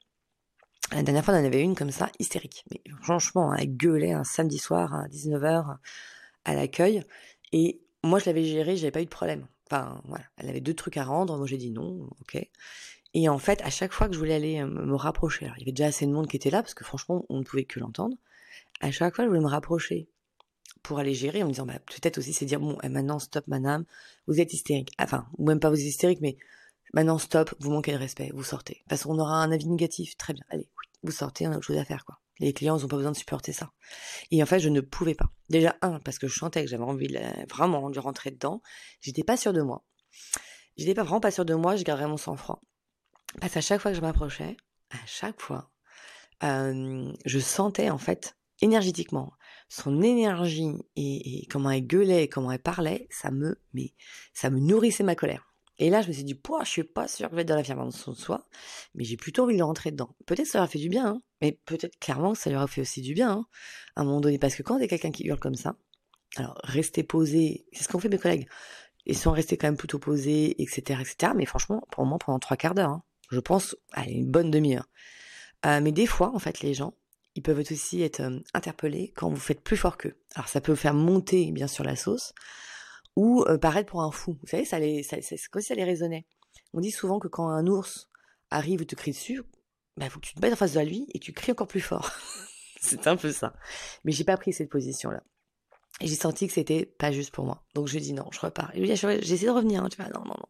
La 0.92 1.04
dernière 1.04 1.26
fois, 1.26 1.34
on 1.34 1.38
en 1.38 1.46
avait 1.46 1.62
une 1.62 1.76
comme 1.76 1.92
ça, 1.92 2.12
hystérique. 2.20 2.64
Mais 2.72 2.82
franchement, 3.02 3.54
elle 3.54 3.76
gueulait 3.76 4.12
un 4.12 4.24
samedi 4.24 4.58
soir 4.58 4.94
à 4.94 5.08
19h 5.08 5.78
à 6.46 6.54
l'accueil. 6.54 7.04
Et 7.54 7.82
moi, 8.04 8.20
je 8.20 8.26
l'avais 8.26 8.44
gérée, 8.44 8.78
j'avais 8.78 8.92
pas 8.92 9.02
eu 9.02 9.06
de 9.06 9.10
problème. 9.10 9.48
Enfin, 9.68 10.02
voilà. 10.06 10.26
Elle 10.38 10.50
avait 10.50 10.62
deux 10.62 10.76
trucs 10.76 10.98
à 10.98 11.04
rendre. 11.04 11.38
Moi, 11.38 11.48
j'ai 11.48 11.58
dit 11.58 11.72
non, 11.72 12.08
ok. 12.22 12.38
Et 13.16 13.30
en 13.30 13.40
fait, 13.40 13.62
à 13.64 13.70
chaque 13.70 13.94
fois 13.94 14.08
que 14.08 14.14
je 14.14 14.20
voulais 14.20 14.34
aller 14.34 14.60
euh, 14.60 14.68
me 14.68 14.96
rapprocher, 14.96 15.46
alors 15.46 15.58
il 15.58 15.62
y 15.62 15.64
avait 15.64 15.72
déjà 15.72 15.88
assez 15.88 16.06
de 16.06 16.12
monde 16.12 16.28
qui 16.28 16.36
était 16.36 16.50
là, 16.50 16.62
parce 16.62 16.74
que 16.74 16.84
franchement, 16.84 17.26
on 17.30 17.40
ne 17.40 17.44
pouvait 17.44 17.64
que 17.64 17.80
l'entendre. 17.80 18.18
À 18.82 18.92
chaque 18.92 19.16
fois, 19.16 19.24
je 19.24 19.30
voulais 19.30 19.42
me 19.42 19.48
rapprocher 19.48 20.10
pour 20.84 21.00
aller 21.00 21.14
gérer 21.14 21.42
en 21.42 21.48
me 21.48 21.52
disant, 21.52 21.66
bah, 21.66 21.80
peut-être 21.80 22.18
aussi 22.18 22.34
c'est 22.34 22.46
dire, 22.46 22.60
bon, 22.60 22.78
eh, 22.84 22.90
maintenant, 22.90 23.18
stop, 23.20 23.48
madame, 23.48 23.86
vous 24.28 24.40
êtes 24.42 24.54
hystérique. 24.54 24.92
Enfin, 25.00 25.28
ou 25.38 25.48
même 25.48 25.62
pas 25.62 25.70
vous 25.70 25.80
êtes 25.80 25.86
hystérique, 25.86 26.20
mais 26.22 26.38
maintenant, 26.96 27.20
stop, 27.20 27.54
vous 27.60 27.70
manquez 27.70 27.92
de 27.92 27.98
respect, 27.98 28.32
vous 28.34 28.44
sortez. 28.44 28.84
Parce 28.90 29.04
qu'on 29.04 29.20
aura 29.20 29.36
un 29.44 29.52
avis 29.52 29.68
négatif, 29.68 30.18
très 30.18 30.34
bien, 30.34 30.44
allez, 30.50 30.70
vous 31.04 31.12
sortez, 31.12 31.48
on 31.48 31.52
a 31.52 31.58
autre 31.58 31.66
chose 31.66 31.78
à 31.78 31.86
faire, 31.86 32.06
quoi. 32.06 32.20
Les 32.40 32.52
clients, 32.52 32.78
ils 32.78 32.82
n'ont 32.82 32.88
pas 32.88 32.98
besoin 32.98 33.12
de 33.12 33.18
supporter 33.18 33.54
ça. 33.54 33.72
Et 34.32 34.44
en 34.44 34.46
fait, 34.46 34.60
je 34.60 34.68
ne 34.68 34.82
pouvais 34.82 35.16
pas. 35.16 35.32
Déjà, 35.50 35.78
un, 35.82 36.00
parce 36.00 36.20
que 36.20 36.28
je 36.28 36.38
sentais 36.38 36.64
que 36.64 36.70
j'avais 36.70 36.84
envie 36.84 37.08
de, 37.08 37.20
vraiment 37.50 37.90
de 37.90 38.00
rentrer 38.00 38.32
dedans. 38.32 38.62
J'étais 39.00 39.24
pas 39.24 39.38
sûre 39.38 39.54
de 39.54 39.62
moi. 39.62 39.86
J'étais 40.76 40.94
pas 40.94 41.04
vraiment 41.04 41.22
pas 41.22 41.32
sûre 41.32 41.46
de 41.46 41.54
moi, 41.54 41.78
je 41.78 41.84
garderais 41.84 42.10
mon 42.10 42.18
sang-froid. 42.18 42.62
Parce 43.40 43.54
qu'à 43.54 43.62
chaque 43.62 43.80
fois 43.80 43.92
que 43.92 43.98
je 43.98 44.02
m'approchais, 44.02 44.58
à 44.90 45.06
chaque 45.06 45.40
fois, 45.40 45.72
euh, 46.44 47.14
je 47.26 47.40
sentais, 47.40 47.90
en 47.90 47.98
fait, 47.98 48.36
énergétiquement, 48.62 49.32
son 49.70 50.02
énergie 50.02 50.74
et, 50.96 51.48
comment 51.50 51.72
elle 51.72 51.88
gueulait, 51.88 52.28
comment 52.28 52.52
elle 52.52 52.60
parlait, 52.60 53.08
ça 53.10 53.32
me, 53.32 53.62
mais, 53.74 53.94
ça 54.34 54.50
me 54.50 54.60
nourrissait 54.60 55.04
ma 55.04 55.16
colère. 55.16 55.55
Et 55.78 55.90
là, 55.90 56.02
je 56.02 56.08
me 56.08 56.14
suis 56.14 56.24
dit, 56.24 56.40
je 56.62 56.70
suis 56.70 56.84
pas 56.84 57.08
sûre 57.08 57.28
que 57.28 57.34
je 57.34 57.36
vais 57.36 57.42
être 57.42 57.50
dans 57.50 57.56
l'affirmation 57.56 58.14
de 58.14 58.18
soi, 58.18 58.48
mais 58.94 59.04
j'ai 59.04 59.18
plutôt 59.18 59.44
envie 59.44 59.58
de 59.58 59.64
rentrer 59.64 59.92
dedans. 59.92 60.16
Peut-être 60.26 60.48
ça 60.48 60.60
leur 60.60 60.70
fait 60.70 60.80
du 60.80 60.90
bien, 60.90 61.08
hein, 61.08 61.22
mais 61.42 61.60
peut-être 61.66 62.00
clairement 62.00 62.34
ça 62.34 62.50
leur 62.50 62.62
a 62.62 62.68
fait 62.68 62.82
aussi 62.82 63.02
du 63.02 63.14
bien, 63.14 63.32
hein, 63.32 63.46
à 63.96 64.02
un 64.02 64.04
moment 64.06 64.22
donné. 64.22 64.40
Parce 64.40 64.56
que 64.56 64.64
quand 64.64 64.80
t'es 64.80 64.88
quelqu'un 64.88 65.12
qui 65.12 65.26
hurle 65.26 65.40
comme 65.40 65.56
ça, 65.56 65.76
alors 66.38 66.58
rester 66.64 67.04
posé, 67.04 67.66
c'est 67.74 67.84
ce 67.84 67.90
qu'ont 67.90 68.00
fait 68.00 68.10
mes 68.10 68.18
collègues. 68.18 68.48
Ils 69.06 69.18
sont 69.18 69.32
restés 69.32 69.58
quand 69.58 69.68
même 69.68 69.78
plutôt 69.78 70.00
posés, 70.00 70.62
etc., 70.62 71.02
etc. 71.02 71.34
Mais 71.36 71.46
franchement, 71.46 71.84
pour 71.92 72.06
moi, 72.06 72.18
pendant 72.18 72.40
trois 72.40 72.58
quarts 72.58 72.74
d'heure, 72.74 72.90
hein, 72.90 73.04
je 73.30 73.40
pense, 73.40 73.76
à 73.92 74.06
une 74.06 74.30
bonne 74.30 74.52
demi-heure. 74.52 74.88
Euh, 75.66 75.82
mais 75.82 75.92
des 75.92 76.08
fois, 76.08 76.34
en 76.34 76.40
fait, 76.40 76.62
les 76.62 76.74
gens, 76.74 76.94
ils 77.36 77.42
peuvent 77.42 77.60
aussi 77.60 78.02
être 78.02 78.22
euh, 78.22 78.40
interpellés 78.54 79.14
quand 79.16 79.30
vous 79.30 79.36
faites 79.36 79.62
plus 79.62 79.78
fort 79.78 79.98
qu'eux. 79.98 80.16
Alors 80.36 80.48
ça 80.48 80.62
peut 80.62 80.76
faire 80.76 80.94
monter, 80.94 81.52
bien 81.52 81.68
sûr, 81.68 81.84
la 81.84 81.96
sauce, 81.96 82.34
ou 83.16 83.44
euh, 83.44 83.58
paraître 83.58 83.90
pour 83.90 84.02
un 84.02 84.12
fou. 84.12 84.38
Vous 84.42 84.48
savez, 84.48 84.66
ça 84.66 84.80
les, 84.80 85.04
ça, 85.04 85.18
c'est 85.22 85.40
comme 85.50 85.62
si 85.62 85.70
ça 85.70 85.76
les 85.76 85.84
résonnait. 85.84 86.26
On 86.74 86.82
dit 86.82 86.92
souvent 86.92 87.20
que 87.20 87.28
quand 87.28 87.48
un 87.48 87.68
ours 87.68 88.10
arrive 88.50 88.82
ou 88.82 88.86
te 88.86 88.96
crie 88.96 89.12
dessus, 89.12 89.42
bah, 89.98 90.10
faut 90.10 90.20
que 90.20 90.26
tu 90.26 90.34
te 90.34 90.42
mettes 90.42 90.54
en 90.54 90.58
face 90.58 90.74
de 90.74 90.82
lui 90.82 91.08
et 91.14 91.20
tu 91.20 91.34
cries 91.34 91.52
encore 91.52 91.68
plus 91.68 91.82
fort. 91.82 92.12
c'est 92.82 93.08
un 93.08 93.16
peu 93.16 93.32
ça. 93.32 93.54
Mais 94.04 94.12
j'ai 94.12 94.24
pas 94.24 94.38
pris 94.38 94.54
cette 94.54 94.70
position-là. 94.70 95.24
Et 96.02 96.08
j'ai 96.08 96.16
senti 96.16 96.48
que 96.48 96.54
c'était 96.54 96.86
pas 96.86 97.12
juste 97.12 97.32
pour 97.32 97.46
moi. 97.46 97.64
Donc 97.74 97.88
je 97.88 97.98
dis 98.00 98.14
non, 98.14 98.26
je 98.32 98.40
repars. 98.40 98.72
Et 98.76 98.86
j'ai 98.86 98.92
essayé 98.92 99.48
de 99.48 99.52
revenir, 99.52 99.84
hein, 99.84 99.90
tu 99.90 100.02
vois, 100.02 100.12
non, 100.12 100.22
non, 100.26 100.36
non. 100.38 100.48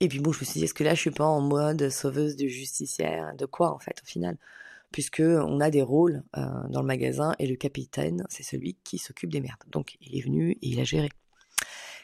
Et 0.00 0.08
puis 0.08 0.18
bon, 0.18 0.32
je 0.32 0.40
me 0.40 0.44
suis 0.44 0.60
dit, 0.60 0.64
est-ce 0.64 0.72
que 0.72 0.84
là, 0.84 0.94
je 0.94 1.00
suis 1.00 1.10
pas 1.10 1.26
en 1.26 1.42
mode 1.42 1.90
sauveuse 1.90 2.36
de 2.36 2.46
justicière 2.46 3.34
De 3.36 3.44
quoi, 3.44 3.74
en 3.74 3.78
fait, 3.78 4.00
au 4.02 4.06
final? 4.06 4.38
Puisque 4.90 5.20
on 5.20 5.60
a 5.60 5.70
des 5.70 5.82
rôles 5.82 6.24
euh, 6.36 6.46
dans 6.70 6.80
le 6.80 6.86
magasin 6.86 7.34
et 7.38 7.46
le 7.46 7.56
capitaine, 7.56 8.24
c'est 8.30 8.42
celui 8.42 8.78
qui 8.82 8.98
s'occupe 8.98 9.30
des 9.30 9.40
merdes. 9.40 9.62
Donc 9.68 9.96
il 10.00 10.18
est 10.18 10.22
venu 10.22 10.52
et 10.52 10.68
il 10.68 10.80
a 10.80 10.84
géré. 10.84 11.10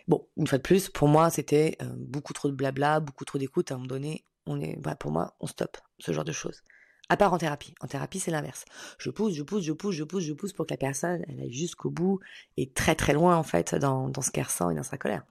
Bon, 0.08 0.26
une 0.36 0.46
fois 0.46 0.58
de 0.58 0.62
plus, 0.62 0.88
pour 0.88 1.08
moi, 1.08 1.30
c'était 1.30 1.76
euh, 1.82 1.86
beaucoup 1.96 2.32
trop 2.32 2.48
de 2.48 2.54
blabla, 2.54 3.00
beaucoup 3.00 3.24
trop 3.24 3.38
d'écoute. 3.38 3.70
À 3.70 3.74
un 3.74 3.78
moment 3.78 3.88
donné, 3.88 4.24
on 4.46 4.60
est, 4.60 4.76
bah, 4.76 4.94
pour 4.94 5.10
moi, 5.10 5.34
on 5.40 5.46
stoppe 5.46 5.78
ce 5.98 6.12
genre 6.12 6.24
de 6.24 6.32
choses. 6.32 6.62
À 7.08 7.16
part 7.16 7.32
en 7.32 7.38
thérapie. 7.38 7.74
En 7.80 7.86
thérapie, 7.86 8.20
c'est 8.20 8.30
l'inverse. 8.30 8.64
Je 8.98 9.10
pousse, 9.10 9.34
je 9.34 9.42
pousse, 9.42 9.62
je 9.62 9.72
pousse, 9.72 9.94
je 9.94 10.04
pousse, 10.04 10.24
je 10.24 10.32
pousse 10.32 10.52
pour 10.52 10.66
que 10.66 10.72
la 10.72 10.76
personne, 10.76 11.24
elle 11.28 11.40
aille 11.40 11.52
jusqu'au 11.52 11.90
bout 11.90 12.20
et 12.56 12.70
très 12.70 12.94
très 12.94 13.12
loin, 13.12 13.36
en 13.36 13.42
fait, 13.42 13.74
dans, 13.74 14.08
dans 14.08 14.22
ce 14.22 14.30
qu'elle 14.30 14.44
ressent 14.44 14.70
et 14.70 14.74
dans 14.74 14.82
sa 14.82 14.98
colère. 14.98 15.24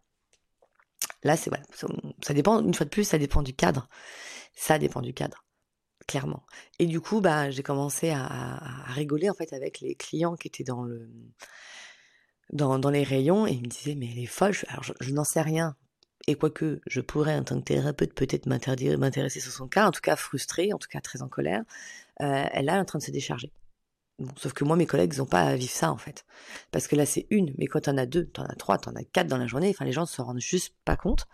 Là, 1.24 1.36
c'est 1.36 1.50
voilà, 1.50 1.66
ça 2.22 2.34
dépend, 2.34 2.62
une 2.62 2.74
fois 2.74 2.86
de 2.86 2.90
plus, 2.90 3.04
ça 3.04 3.18
dépend 3.18 3.42
du 3.42 3.54
cadre. 3.54 3.90
Ça 4.54 4.80
dépend 4.80 5.02
du 5.02 5.14
cadre, 5.14 5.44
clairement. 6.08 6.46
Et 6.80 6.86
du 6.86 7.02
coup, 7.02 7.20
bah, 7.20 7.50
j'ai 7.50 7.64
commencé 7.64 8.12
à, 8.12 8.60
rigoler, 8.88 9.30
en 9.30 9.34
fait, 9.34 9.52
avec 9.52 9.80
les 9.80 9.96
clients 9.96 10.36
qui 10.36 10.48
étaient 10.48 10.64
dans 10.64 10.84
le, 10.84 11.10
dans, 12.54 12.80
dans 12.80 12.90
les 12.90 13.04
rayons 13.04 13.48
et 13.48 13.52
ils 13.52 13.62
me 13.62 13.68
disaient, 13.68 13.96
mais 13.96 14.10
elle 14.12 14.20
est 14.20 14.26
folle. 14.26 14.56
Alors, 14.68 14.84
je 15.00 15.12
n'en 15.12 15.24
sais 15.24 15.42
rien 15.42 15.76
et 16.28 16.36
quoique 16.36 16.82
je 16.88 17.02
pourrais 17.02 17.36
en 17.36 17.44
tant 17.44 17.60
que 17.60 17.66
thérapeute 17.66 18.14
peut-être 18.14 18.48
m'intéresser 18.48 19.40
sur 19.40 19.52
son 19.52 19.68
cas, 19.68 19.88
en 19.88 19.92
tout 19.92 20.02
cas 20.02 20.16
frustrée, 20.16 20.74
en 20.74 20.78
tout 20.78 20.88
cas 20.90 21.02
très 21.02 21.22
en 21.22 21.28
colère, 21.28 21.64
euh, 22.22 22.46
elle 22.52 22.70
est 22.70 22.72
en 22.72 22.86
train 22.86 23.00
de 23.00 23.04
se 23.04 23.12
décharger. 23.12 23.52
Bon, 24.18 24.32
sauf 24.38 24.54
que 24.54 24.64
moi, 24.64 24.78
mes 24.78 24.86
collègues, 24.86 25.14
ils 25.14 25.18
n'ont 25.18 25.26
pas 25.26 25.42
à 25.42 25.56
vivre 25.56 25.72
ça, 25.72 25.92
en 25.92 25.98
fait. 25.98 26.26
Parce 26.72 26.88
que 26.88 26.96
là, 26.96 27.06
c'est 27.06 27.28
une, 27.32 27.54
mais 27.58 27.68
quand 27.68 27.82
t'en 27.82 27.98
as 27.98 28.06
deux, 28.06 28.26
t'en 28.26 28.46
as 28.46 28.56
trois, 28.56 28.78
t'en 28.78 28.96
as 28.96 29.04
quatre 29.04 29.28
dans 29.28 29.38
la 29.38 29.46
journée, 29.46 29.70
enfin, 29.70 29.84
les 29.84 29.92
gens 29.92 30.04
ne 30.04 30.08
se 30.08 30.22
rendent 30.22 30.40
juste 30.40 30.74
pas 30.86 30.96
compte 30.96 31.28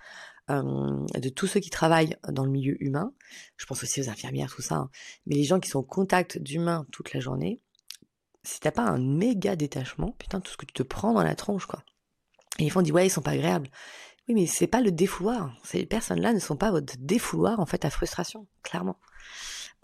euh, 0.49 1.05
de 1.15 1.29
tous 1.29 1.45
ceux 1.45 1.59
qui 1.59 1.69
travaillent 1.69 2.17
dans 2.27 2.43
le 2.43 2.49
milieu 2.49 2.83
humain. 2.83 3.13
Je 3.57 3.67
pense 3.67 3.83
aussi 3.83 4.01
aux 4.01 4.09
infirmières, 4.09 4.51
tout 4.53 4.63
ça. 4.63 4.75
Hein. 4.75 4.89
Mais 5.27 5.35
les 5.35 5.43
gens 5.43 5.59
qui 5.59 5.69
sont 5.69 5.79
au 5.79 5.83
contact 5.83 6.39
d'humains 6.39 6.87
toute 6.91 7.13
la 7.13 7.19
journée, 7.19 7.61
si 8.43 8.59
t'as 8.59 8.71
pas 8.71 8.83
un 8.83 8.97
méga 8.97 9.55
détachement, 9.55 10.15
putain, 10.17 10.41
tout 10.41 10.51
ce 10.51 10.57
que 10.57 10.65
tu 10.65 10.73
te 10.73 10.83
prends 10.83 11.13
dans 11.13 11.23
la 11.23 11.35
tronche, 11.35 11.65
quoi. 11.65 11.83
Et 12.59 12.65
ils 12.65 12.71
font 12.71 12.81
dire, 12.81 12.95
ouais, 12.95 13.07
ils 13.07 13.11
sont 13.11 13.21
pas 13.21 13.31
agréables. 13.31 13.69
Oui, 14.27 14.35
mais 14.35 14.45
c'est 14.45 14.67
pas 14.67 14.81
le 14.81 14.91
défouloir. 14.91 15.55
Ces 15.63 15.85
personnes-là 15.85 16.33
ne 16.33 16.39
sont 16.39 16.55
pas 16.55 16.71
votre 16.71 16.95
défouloir, 16.99 17.59
en 17.59 17.65
fait, 17.65 17.85
à 17.85 17.89
frustration, 17.89 18.47
clairement. 18.63 18.97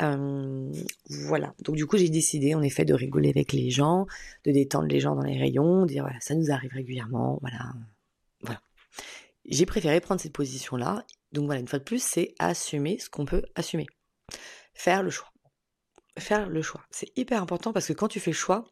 Euh, 0.02 0.72
voilà. 1.10 1.56
Donc 1.64 1.76
du 1.76 1.86
coup, 1.86 1.98
j'ai 1.98 2.10
décidé, 2.10 2.54
en 2.56 2.62
effet, 2.62 2.86
de 2.86 2.94
rigoler 2.94 3.30
avec 3.30 3.54
les 3.54 3.70
gens, 3.70 4.06
de 4.46 4.52
détendre 4.52 4.88
les 4.88 5.00
gens 5.00 5.16
dans 5.16 5.24
les 5.24 5.38
rayons, 5.38 5.86
dire 5.86 6.04
voilà, 6.04 6.20
ça 6.20 6.36
nous 6.36 6.52
arrive 6.52 6.72
régulièrement, 6.72 7.40
voilà, 7.42 7.74
voilà. 8.42 8.62
J'ai 9.46 9.66
préféré 9.66 10.00
prendre 10.00 10.22
cette 10.22 10.34
position-là. 10.34 11.06
Donc 11.32 11.46
voilà, 11.46 11.60
une 11.60 11.68
fois 11.68 11.80
de 11.80 11.84
plus, 11.84 12.04
c'est 12.04 12.36
assumer 12.40 13.00
ce 13.00 13.10
qu'on 13.10 13.26
peut 13.26 13.44
assumer, 13.56 13.88
faire 14.74 15.04
le 15.04 15.10
choix, 15.10 15.32
faire 16.18 16.50
le 16.50 16.62
choix. 16.62 16.82
C'est 16.92 17.12
hyper 17.18 17.42
important 17.42 17.74
parce 17.74 17.88
que 17.88 17.94
quand 17.94 18.08
tu 18.08 18.20
fais 18.20 18.32
le 18.32 18.36
choix, 18.36 18.66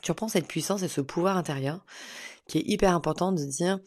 tu 0.00 0.10
reprends 0.10 0.28
cette 0.28 0.48
puissance 0.48 0.82
et 0.82 0.88
ce 0.88 1.00
pouvoir 1.00 1.36
intérieur 1.36 1.84
qui 2.48 2.58
est 2.58 2.64
hyper 2.66 2.94
important 2.94 3.32
de 3.32 3.44
dire 3.44 3.78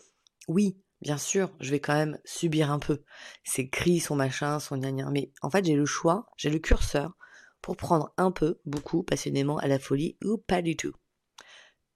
oui, 0.48 0.78
bien 1.02 1.18
sûr, 1.18 1.52
je 1.60 1.72
vais 1.72 1.80
quand 1.80 1.94
même 1.94 2.20
subir 2.24 2.72
un 2.72 2.80
peu 2.80 3.04
ces 3.44 3.70
cris, 3.70 4.00
son 4.00 4.16
machin, 4.16 4.60
son 4.60 4.78
gna 4.78 5.10
mais 5.12 5.32
en 5.42 5.50
fait 5.50 5.66
j'ai 5.66 5.76
le 5.76 5.86
choix, 5.86 6.28
j'ai 6.38 6.50
le 6.50 6.60
curseur 6.60 7.18
pour 7.62 7.78
prendre 7.78 8.14
un 8.18 8.32
peu, 8.32 8.60
beaucoup, 8.66 9.02
passionnément 9.02 9.58
à 9.58 9.68
la 9.68 9.80
folie 9.80 10.18
ou 10.24 10.38
pas 10.38 10.62
du 10.62 10.76
tout. 10.76 10.94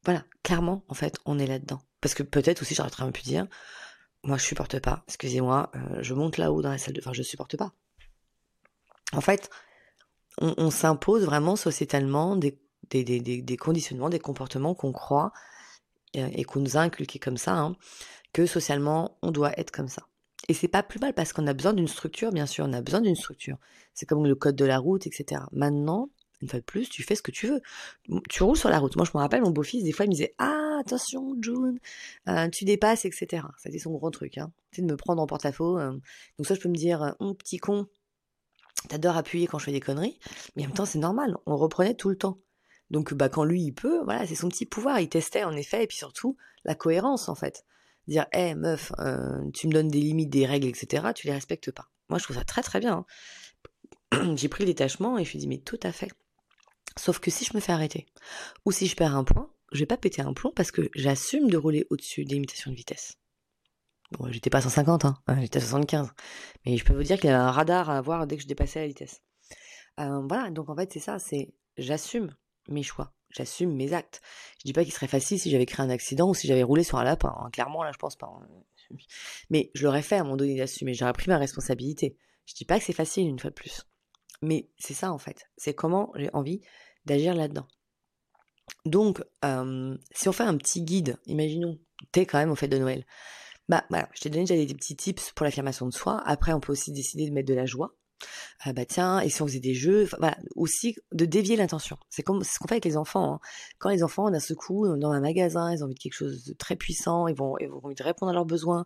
Voilà, 0.04 0.26
clairement, 0.42 0.84
en 0.88 0.96
fait, 0.96 1.20
on 1.26 1.38
est 1.38 1.46
là-dedans. 1.46 1.82
Parce 2.02 2.16
que 2.16 2.24
peut-être 2.24 2.64
aussi, 2.64 2.74
j'aurais 2.74 2.90
très 2.90 3.04
bien 3.04 3.12
pu 3.12 3.22
dire, 3.22 3.46
moi 4.24 4.38
je 4.38 4.44
supporte 4.44 4.80
pas, 4.80 5.04
excusez-moi, 5.08 5.70
euh, 5.76 6.02
je 6.02 6.16
monte 6.16 6.38
là-haut 6.38 6.64
dans 6.64 6.72
la 6.72 6.80
salle 6.80 6.96
de... 6.96 7.02
Enfin, 7.02 7.14
je 7.14 7.22
supporte 7.22 7.56
pas. 7.56 7.74
En 9.14 9.22
fait, 9.22 9.52
on, 10.40 10.72
s'impose 10.72 11.26
vraiment 11.26 11.56
sociétalement 11.56 12.36
des, 12.36 12.58
des, 12.90 13.04
des, 13.04 13.42
des, 13.42 13.58
conditionnements, 13.58 14.10
des 14.10 14.20
comportements 14.20 14.74
qu'on 14.74 14.92
croit 14.92 15.32
et 16.14 16.44
qu'on 16.44 16.60
nous 16.60 16.78
a 16.78 16.80
inculqués 16.80 17.20
comme 17.20 17.38
ça, 17.38 17.56
hein, 17.56 17.76
que 18.34 18.46
socialement 18.46 19.18
on 19.22 19.32
doit 19.32 19.52
être 19.60 19.72
comme 19.72 19.88
ça. 19.88 20.04
Et 20.48 20.54
c'est 20.54 20.68
pas 20.68 20.82
plus 20.82 21.00
mal 21.00 21.14
parce 21.14 21.34
qu'on 21.34 21.46
a 21.48 21.54
besoin 21.54 21.74
d'une 21.74 21.88
structure, 21.88 22.32
bien 22.32 22.46
sûr, 22.46 22.66
on 22.68 22.74
a 22.74 22.82
besoin 22.82 23.02
d'une 23.02 23.16
structure. 23.16 23.58
C'est 23.94 24.06
comme 24.06 24.26
le 24.26 24.36
code 24.36 24.56
de 24.56 24.66
la 24.66 24.80
route, 24.80 25.06
etc. 25.06 25.42
Maintenant, 25.52 26.10
une 26.42 26.48
fois 26.48 26.60
de 26.60 26.66
plus, 26.66 26.90
tu 26.90 27.04
fais 27.04 27.16
ce 27.16 27.22
que 27.22 27.32
tu 27.32 27.48
veux. 27.48 27.62
Tu 28.30 28.44
roules 28.44 28.58
sur 28.58 28.70
la 28.70 28.80
route. 28.80 28.96
Moi, 28.96 29.06
je 29.06 29.12
me 29.14 29.20
rappelle, 29.20 29.42
mon 29.42 29.52
beau-fils, 29.52 29.84
des 29.84 29.92
fois, 29.92 30.06
il 30.06 30.10
me 30.10 30.14
disait 30.14 30.34
Ah, 30.38 30.80
attention, 30.80 31.36
June, 31.42 31.80
euh, 32.30 32.50
tu 32.50 32.66
dépasses, 32.66 33.06
etc. 33.06 33.44
C'était 33.58 33.80
son 33.80 33.92
gros 33.92 34.10
truc. 34.10 34.38
Hein. 34.38 34.52
De 34.78 34.84
me 34.84 34.96
prendre 34.96 35.22
en 35.22 35.28
porte-à-faux. 35.28 35.78
Euh. 35.78 35.92
Donc, 36.38 36.48
ça, 36.48 36.56
je 36.56 36.62
peux 36.62 36.70
me 36.70 36.76
dire 36.76 37.16
Hum, 37.20 37.36
petit 37.36 37.58
con, 37.58 37.88
t'adores 38.88 39.18
appuyer 39.18 39.48
quand 39.48 39.60
je 39.60 39.66
fais 39.66 39.72
des 39.72 39.80
conneries. 39.80 40.20
Mais 40.56 40.64
en 40.64 40.68
même 40.68 40.76
temps, 40.76 40.86
c'est 40.86 41.00
normal. 41.00 41.38
On 41.46 41.58
reprenait 41.58 41.96
tout 41.96 42.10
le 42.10 42.18
temps. 42.18 42.40
Donc, 42.90 43.14
bah, 43.14 43.30
quand 43.30 43.44
lui, 43.44 43.62
il 43.62 43.74
peut, 43.74 44.04
voilà, 44.04 44.26
c'est 44.26 44.36
son 44.36 44.50
petit 44.50 44.66
pouvoir. 44.66 45.00
Il 45.00 45.10
testait, 45.10 45.44
en 45.44 45.56
effet, 45.56 45.84
et 45.84 45.88
puis 45.88 45.98
surtout, 45.98 46.38
la 46.66 46.76
cohérence, 46.76 47.30
en 47.30 47.36
fait 47.36 47.66
dire 48.10 48.26
hé 48.34 48.56
meuf, 48.56 48.92
euh, 49.00 49.50
tu 49.54 49.68
me 49.68 49.72
donnes 49.72 49.88
des 49.88 50.00
limites, 50.02 50.30
des 50.30 50.46
règles, 50.46 50.68
etc., 50.68 51.08
tu 51.16 51.28
les 51.28 51.34
respectes 51.34 51.72
pas. 51.72 51.90
Moi, 52.10 52.20
je 52.20 52.24
trouve 52.24 52.36
ça 52.36 52.44
très 52.44 52.64
très 52.64 52.80
bien. 52.80 53.06
Hein. 54.12 54.36
J'ai 54.36 54.50
pris 54.50 54.64
le 54.64 54.70
détachement 54.70 55.18
et 55.18 55.24
je 55.24 55.30
me 55.30 55.30
suis 55.30 55.40
dit, 55.40 55.48
mais 55.48 55.60
tout 55.60 55.80
à 55.84 55.92
fait. 55.92 56.12
Sauf 56.98 57.20
que 57.20 57.32
si 57.32 57.46
je 57.46 57.52
me 57.54 57.62
fais 57.62 57.72
arrêter, 57.72 58.08
ou 58.66 58.72
si 58.72 58.88
je 58.88 58.96
perds 58.96 59.16
un 59.16 59.24
point, 59.24 59.50
je 59.72 59.80
vais 59.80 59.86
pas 59.86 59.98
péter 59.98 60.22
un 60.22 60.34
plomb 60.34 60.52
parce 60.54 60.72
que 60.72 60.90
j'assume 60.96 61.50
de 61.50 61.58
rouler 61.58 61.86
au-dessus 61.92 62.26
des 62.26 62.34
limitations 62.34 62.72
de 62.72 62.76
vitesse. 62.76 63.18
Bon, 64.12 64.32
j'étais 64.32 64.50
pas 64.50 64.58
à 64.58 64.62
150, 64.62 65.06
hein, 65.06 65.18
j'étais 65.40 65.58
à 65.58 65.62
75. 65.62 66.10
Mais 66.66 66.78
je 66.78 66.84
peux 66.84 66.94
vous 66.94 67.04
dire 67.04 67.20
qu'il 67.20 67.30
y 67.30 67.34
a 67.34 67.42
un 67.42 67.52
radar 67.52 67.90
à 67.90 68.02
voir 68.02 68.26
dès 68.28 68.38
que 68.38 68.44
je 68.44 68.48
dépassais 68.48 68.80
la 68.80 68.88
vitesse. 68.88 69.22
Euh, 70.00 70.22
voilà, 70.28 70.50
donc 70.50 70.70
en 70.70 70.76
fait, 70.76 70.92
c'est 70.92 71.00
ça, 71.00 71.20
c'est 71.20 71.54
j'assume 71.78 72.36
mes 72.70 72.84
choix 72.84 73.14
j'assume 73.32 73.74
mes 73.76 73.94
actes. 73.94 74.22
Je 74.60 74.64
dis 74.66 74.74
pas 74.74 74.84
qu'il 74.84 74.94
serait 74.94 75.08
facile 75.08 75.40
si 75.40 75.50
j'avais 75.50 75.66
créé 75.66 75.86
un 75.86 75.90
accident 75.90 76.30
ou 76.30 76.34
si 76.34 76.48
j'avais 76.48 76.64
roulé 76.64 76.84
sur 76.84 76.98
un 76.98 77.04
lapin. 77.04 77.34
Hein. 77.38 77.50
Clairement, 77.52 77.84
là, 77.84 77.92
je 77.92 77.98
pense 77.98 78.16
pas. 78.16 78.28
Hein. 78.28 78.98
Mais 79.50 79.72
je 79.74 79.86
l'aurais 79.86 80.02
fait 80.02 80.16
à 80.16 80.22
un 80.22 80.24
moment 80.24 80.38
donné 80.38 80.58
d'assumer. 80.58 80.94
J'aurais 80.94 81.14
pris 81.14 81.30
ma 81.30 81.38
responsabilité. 81.38 82.18
Je 82.46 82.56
dis 82.56 82.66
pas 82.66 82.80
que 82.80 82.86
c'est 82.86 82.94
facile 82.94 83.28
une 83.28 83.40
fois 83.40 83.52
de 83.52 83.56
plus. 83.56 83.84
Mais 84.42 84.70
c'est 84.78 84.94
ça, 84.94 85.12
en 85.12 85.18
fait. 85.18 85.50
C'est 85.58 85.74
comment 85.74 86.12
j'ai 86.16 86.30
envie 86.34 86.62
d'agir 87.06 87.36
là-dedans. 87.36 87.68
Donc, 88.86 89.22
si 90.12 90.30
on 90.30 90.32
fait 90.32 90.44
un 90.44 90.58
petit 90.58 90.82
guide, 90.84 91.18
imaginons, 91.26 91.78
t'es 92.12 92.26
quand 92.26 92.38
même 92.38 92.52
au 92.52 92.56
fait 92.56 92.68
de 92.68 92.78
Noël. 92.78 93.06
Bah 93.70 93.86
voilà, 93.90 94.10
je 94.14 94.22
t'ai 94.22 94.30
donné 94.30 94.44
déjà 94.44 94.56
des 94.56 94.74
petits 94.74 94.96
tips 94.96 95.32
pour 95.32 95.46
l'affirmation 95.46 95.86
de 95.86 95.94
soi. 95.94 96.22
Après, 96.26 96.54
on 96.54 96.60
peut 96.60 96.74
aussi 96.74 96.92
décider 96.92 97.30
de 97.30 97.34
mettre 97.34 97.48
de 97.48 97.54
la 97.54 97.66
joie 97.66 97.96
ah 98.62 98.74
bah 98.74 98.86
tiens, 98.86 99.20
et 99.22 99.30
si 99.30 99.42
on 99.42 99.48
faisait 99.48 99.60
des 99.60 99.74
jeux, 99.74 100.10
aussi 100.56 100.96
de 101.14 101.26
dévier 101.26 101.56
l'intention. 101.56 101.98
C'est 102.10 102.24
comme 102.24 102.44
ce 102.44 102.60
qu'on 102.60 102.68
fait 102.68 102.76
avec 102.76 102.86
les 102.86 102.98
enfants. 102.98 103.36
Hein. 103.36 103.40
Quand 103.78 103.90
les 103.90 104.04
enfants, 104.04 104.30
d'un 104.30 104.40
seul 104.40 104.58
coup, 104.58 104.86
dans 104.98 105.12
un 105.12 105.22
magasin, 105.22 105.72
ils 105.72 105.82
ont 105.82 105.86
envie 105.86 105.96
de 105.96 106.00
quelque 106.00 106.14
chose 106.14 106.44
de 106.44 106.54
très 106.54 106.76
puissant, 106.76 107.28
ils 107.28 107.36
vont, 107.36 107.56
ils 107.60 107.70
vont 107.70 107.80
envie 107.84 107.96
de 107.96 108.04
répondre 108.04 108.32
à 108.32 108.34
leurs 108.34 108.46
besoins, 108.46 108.86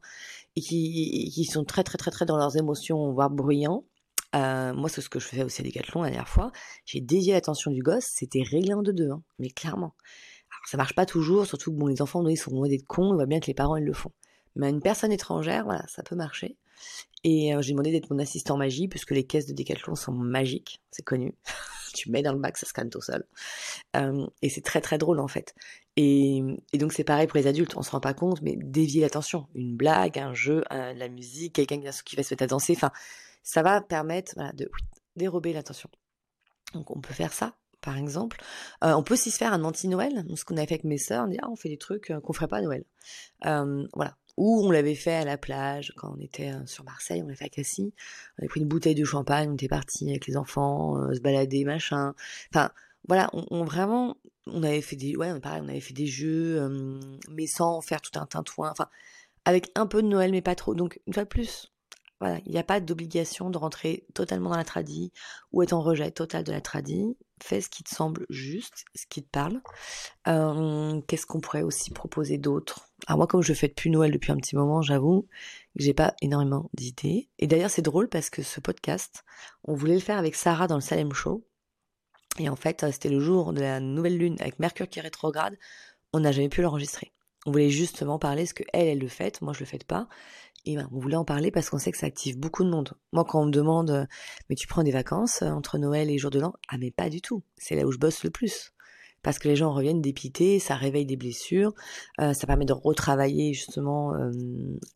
et 0.56 0.62
qui, 0.62 1.32
qui 1.34 1.46
sont 1.46 1.64
très 1.66 1.84
très 1.84 1.98
très 1.98 2.12
très 2.12 2.26
dans 2.26 2.38
leurs 2.38 2.58
émotions, 2.58 3.12
voire 3.14 3.30
bruyants. 3.30 3.86
Euh, 4.36 4.74
moi, 4.74 4.90
c'est 4.90 5.02
ce 5.02 5.10
que 5.10 5.20
je 5.20 5.28
faisais 5.28 5.44
aussi 5.44 5.62
à 5.62 5.66
Decathlon 5.66 6.02
la 6.02 6.10
dernière 6.10 6.28
fois. 6.28 6.52
J'ai 6.86 7.02
dévié 7.02 7.34
l'attention 7.34 7.72
du 7.72 7.82
gosse, 7.82 8.06
c'était 8.06 8.44
réglé 8.44 8.74
en 8.74 8.82
deux 8.82 8.94
deux, 8.94 9.10
hein, 9.10 9.24
mais 9.40 9.50
clairement. 9.50 9.96
Alors, 10.52 10.68
ça 10.70 10.78
marche 10.78 10.96
pas 10.96 11.06
toujours, 11.06 11.46
surtout 11.46 11.72
que 11.72 11.78
bon, 11.78 11.88
les 11.88 12.02
enfants, 12.02 12.28
ils 12.28 12.38
sont 12.38 12.52
loin 12.52 12.68
d'être 12.68 12.86
cons, 12.86 13.12
on 13.12 13.16
voit 13.16 13.26
bien 13.26 13.40
que 13.40 13.48
les 13.48 13.54
parents, 13.54 13.76
ils 13.78 13.86
le 13.86 13.94
font. 13.94 14.12
Mais 14.56 14.70
une 14.70 14.82
personne 14.82 15.12
étrangère, 15.12 15.66
voilà, 15.66 15.86
ça 15.88 16.04
peut 16.04 16.16
marcher. 16.16 16.58
Et 17.24 17.56
euh, 17.56 17.62
j'ai 17.62 17.72
demandé 17.72 17.92
d'être 17.92 18.10
mon 18.12 18.20
assistant 18.20 18.58
magie, 18.58 18.88
puisque 18.88 19.12
les 19.12 19.24
caisses 19.24 19.48
de 19.48 19.54
Decathlon 19.54 19.96
sont 19.96 20.12
magiques, 20.12 20.82
c'est 20.92 21.04
connu. 21.04 21.34
tu 21.94 22.10
mets 22.12 22.22
dans 22.22 22.34
le 22.34 22.40
bac, 22.40 22.58
ça 22.58 22.66
scanne 22.66 22.90
tout 22.90 23.02
seul. 23.02 23.24
Euh, 23.96 24.28
et 24.42 24.50
c'est 24.50 24.62
très 24.62 24.82
très 24.82 24.98
drôle 24.98 25.20
en 25.20 25.28
fait. 25.28 25.56
Et, 25.96 26.42
donc 26.74 26.92
c'est 26.92 27.04
pareil 27.04 27.28
pour 27.28 27.38
les 27.38 27.48
adultes, 27.48 27.78
on 27.78 27.84
se 27.84 27.92
rend 27.92 28.00
pas 28.00 28.14
compte, 28.14 28.42
mais 28.42 28.58
dévier 28.58 29.02
l'attention. 29.02 29.48
Une 29.56 29.76
blague, 29.76 30.20
un 30.20 30.34
jeu, 30.34 30.64
la 30.72 31.08
musique, 31.08 31.54
quelqu'un 31.54 31.80
qui 32.04 32.16
va 32.16 32.24
se 32.24 32.34
mettre 32.34 32.44
à 32.44 32.48
danser, 32.48 32.74
enfin, 32.76 32.92
ça 33.44 33.62
va 33.62 33.80
permettre 33.82 34.36
de 34.56 34.70
dérober 35.16 35.54
l'attention. 35.54 35.90
Donc 36.74 36.90
on 36.92 37.00
peut 37.00 37.14
faire 37.14 37.34
ça 37.34 37.56
par 37.82 37.98
exemple. 37.98 38.42
Euh, 38.84 38.94
on 38.94 39.04
peut 39.04 39.14
aussi 39.14 39.30
se 39.30 39.38
faire 39.38 39.52
un 39.52 39.64
anti-Noël, 39.66 40.26
ce 40.36 40.46
qu'on 40.46 40.56
a 40.56 40.66
fait 40.66 40.76
avec 40.76 40.86
mes 40.86 40.98
sœurs, 40.98 41.26
on 41.26 41.28
dit 41.28 41.38
ah 41.42 41.50
on 41.50 41.56
fait 41.56 41.70
des 41.70 41.78
trucs 41.78 42.12
qu'on 42.24 42.34
ferait 42.34 42.48
pas 42.48 42.58
à 42.58 42.62
Noël. 42.62 42.86
voilà, 43.42 44.18
ou 44.38 44.66
on 44.66 44.72
l'avait 44.72 44.96
fait 44.96 45.14
à 45.14 45.26
la 45.26 45.38
plage 45.38 45.94
quand 45.96 46.14
on 46.18 46.20
était 46.20 46.52
euh, 46.52 46.66
sur 46.66 46.84
Marseille, 46.84 47.22
on 47.24 47.28
l'a 47.28 47.36
fait 47.36 47.46
à 47.46 47.50
Cassis. 47.50 47.94
On 48.38 48.42
avait 48.42 48.48
pris 48.48 48.62
une 48.62 48.68
bouteille 48.68 48.96
de 48.96 49.06
champagne, 49.06 49.50
on 49.50 49.54
était 49.54 49.68
parti 49.68 50.10
avec 50.10 50.28
les 50.28 50.38
enfants, 50.38 50.98
euh, 50.98 51.14
se 51.14 51.20
balader, 51.20 51.66
machin. 51.66 52.14
Enfin, 52.54 52.72
voilà, 53.08 53.30
on, 53.34 53.64
vraiment, 53.64 54.18
on 54.48 54.64
avait 54.64 54.82
fait 54.82 54.96
des, 54.96 55.16
ouais, 55.16 55.40
pareil, 55.40 55.62
on 55.64 55.70
avait 55.70 55.80
fait 55.80 55.94
des 55.94 56.08
jeux, 56.08 56.62
euh, 56.62 57.00
mais 57.30 57.48
sans 57.48 57.82
faire 57.82 58.02
tout 58.02 58.18
un 58.20 58.26
tintouin. 58.26 58.72
Enfin, 58.72 58.88
avec 59.46 59.72
un 59.76 59.86
peu 59.86 60.02
de 60.02 60.08
Noël, 60.08 60.32
mais 60.32 60.42
pas 60.42 60.56
trop. 60.56 60.74
Donc 60.74 61.00
une 61.06 61.14
fois 61.14 61.24
de 61.24 61.30
plus, 61.30 61.72
voilà, 62.20 62.40
il 62.46 62.52
n'y 62.54 62.60
a 62.60 62.64
pas 62.64 62.80
d'obligation 62.80 63.50
de 63.50 63.58
rentrer 63.58 64.06
totalement 64.14 64.52
dans 64.52 64.58
la 64.58 64.64
tradie 64.64 65.12
ou 65.52 65.62
être 65.62 65.74
en 65.74 65.82
rejet 65.82 66.10
total 66.12 66.44
de 66.44 66.52
la 66.52 66.62
tradie 66.62 67.18
fais 67.42 67.62
ce 67.62 67.70
qui 67.70 67.84
te 67.84 67.94
semble 67.94 68.26
juste, 68.30 68.86
ce 68.96 69.06
qui 69.08 69.24
te 69.24 69.30
parle. 69.30 69.62
Euh, 70.28 71.02
qu'est-ce 71.08 71.26
qu'on 71.26 71.42
pourrait 71.42 71.62
aussi 71.62 71.92
proposer 71.92 72.38
d'autre? 72.38 72.90
Alors 73.08 73.18
moi, 73.18 73.28
comme 73.28 73.42
je 73.42 73.54
fais 73.54 73.68
depuis 73.68 73.90
Noël 73.90 74.12
depuis 74.12 74.32
un 74.32 74.38
petit 74.38 74.56
moment, 74.56 74.82
j'avoue 74.82 75.24
que 75.24 75.84
j'ai 75.84 75.94
pas 75.94 76.14
énormément 76.22 76.70
d'idées. 76.74 77.30
Et 77.40 77.48
d'ailleurs, 77.48 77.70
c'est 77.70 77.82
drôle 77.82 78.10
parce 78.10 78.30
que 78.30 78.44
ce 78.44 78.60
podcast, 78.60 79.24
on 79.64 79.74
voulait 79.74 79.96
le 79.96 80.00
faire 80.00 80.18
avec 80.18 80.36
Sarah 80.36 80.68
dans 80.68 80.76
le 80.76 80.82
Salem 80.82 81.14
Show. 81.14 81.44
Et 82.40 82.50
en 82.50 82.56
fait, 82.56 82.86
c'était 82.92 83.10
le 83.10 83.20
jour 83.20 83.54
de 83.54 83.62
la 83.62 83.80
nouvelle 83.80 84.18
lune 84.18 84.38
avec 84.40 84.60
Mercure 84.60 84.88
qui 84.88 85.00
est 85.00 85.04
rétrograde. 85.04 85.58
On 86.14 86.22
n'a 86.22 86.32
jamais 86.32 86.50
pu 86.50 86.62
l'enregistrer. 86.62 87.14
On 87.46 87.52
voulait 87.52 87.70
justement 87.70 88.20
parler 88.20 88.46
ce 88.46 88.54
que 88.54 88.64
elle, 88.72 88.88
elle 88.88 89.00
le 89.00 89.08
fait, 89.08 89.42
moi 89.42 89.54
je 89.54 89.60
le 89.60 89.66
fais 89.66 89.80
pas. 89.80 90.08
Et 90.66 90.76
ben, 90.76 90.88
on 90.94 91.00
voulait 91.00 91.18
en 91.18 91.26
parler 91.26 91.52
parce 91.52 91.70
qu'on 91.70 91.78
sait 91.78 91.92
que 91.92 91.98
ça 91.98 92.06
active 92.06 92.38
beaucoup 92.38 92.64
de 92.64 92.70
monde. 92.70 92.94
Moi, 93.12 93.26
quand 93.26 93.42
on 93.42 93.46
me 93.46 93.52
demande, 93.52 93.90
euh, 93.92 94.06
mais 94.50 94.56
tu 94.56 94.68
prends 94.68 94.84
des 94.84 94.92
vacances 94.92 95.42
euh, 95.42 95.50
entre 95.50 95.78
Noël 95.78 96.10
et 96.10 96.18
jour 96.18 96.32
de 96.32 96.40
l'an? 96.40 96.54
Ah, 96.70 96.78
mais 96.78 96.92
pas 96.92 97.10
du 97.10 97.22
tout. 97.22 97.44
C'est 97.58 97.76
là 97.76 97.86
où 97.86 97.92
je 97.92 97.98
bosse 97.98 98.24
le 98.24 98.30
plus. 98.30 98.74
Parce 99.24 99.40
que 99.40 99.48
les 99.48 99.56
gens 99.56 99.74
reviennent 99.74 100.02
dépités, 100.02 100.60
ça 100.60 100.76
réveille 100.76 101.06
des 101.06 101.16
blessures, 101.16 101.74
euh, 102.20 102.34
ça 102.34 102.46
permet 102.46 102.66
de 102.66 102.74
retravailler 102.74 103.54
justement 103.54 104.12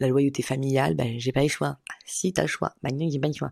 la 0.01 0.07
loyauté 0.09 0.43
familiale. 0.43 0.95
Ben, 0.95 1.17
j'ai 1.17 1.31
pas 1.31 1.43
le 1.43 1.47
choix. 1.47 1.79
Ah, 1.89 1.93
si, 2.05 2.33
t'as 2.33 2.41
le 2.41 2.47
choix. 2.49 2.73
Ben, 2.83 2.91
j'ai 3.09 3.19
pas 3.19 3.27
le 3.27 3.33
choix. 3.33 3.51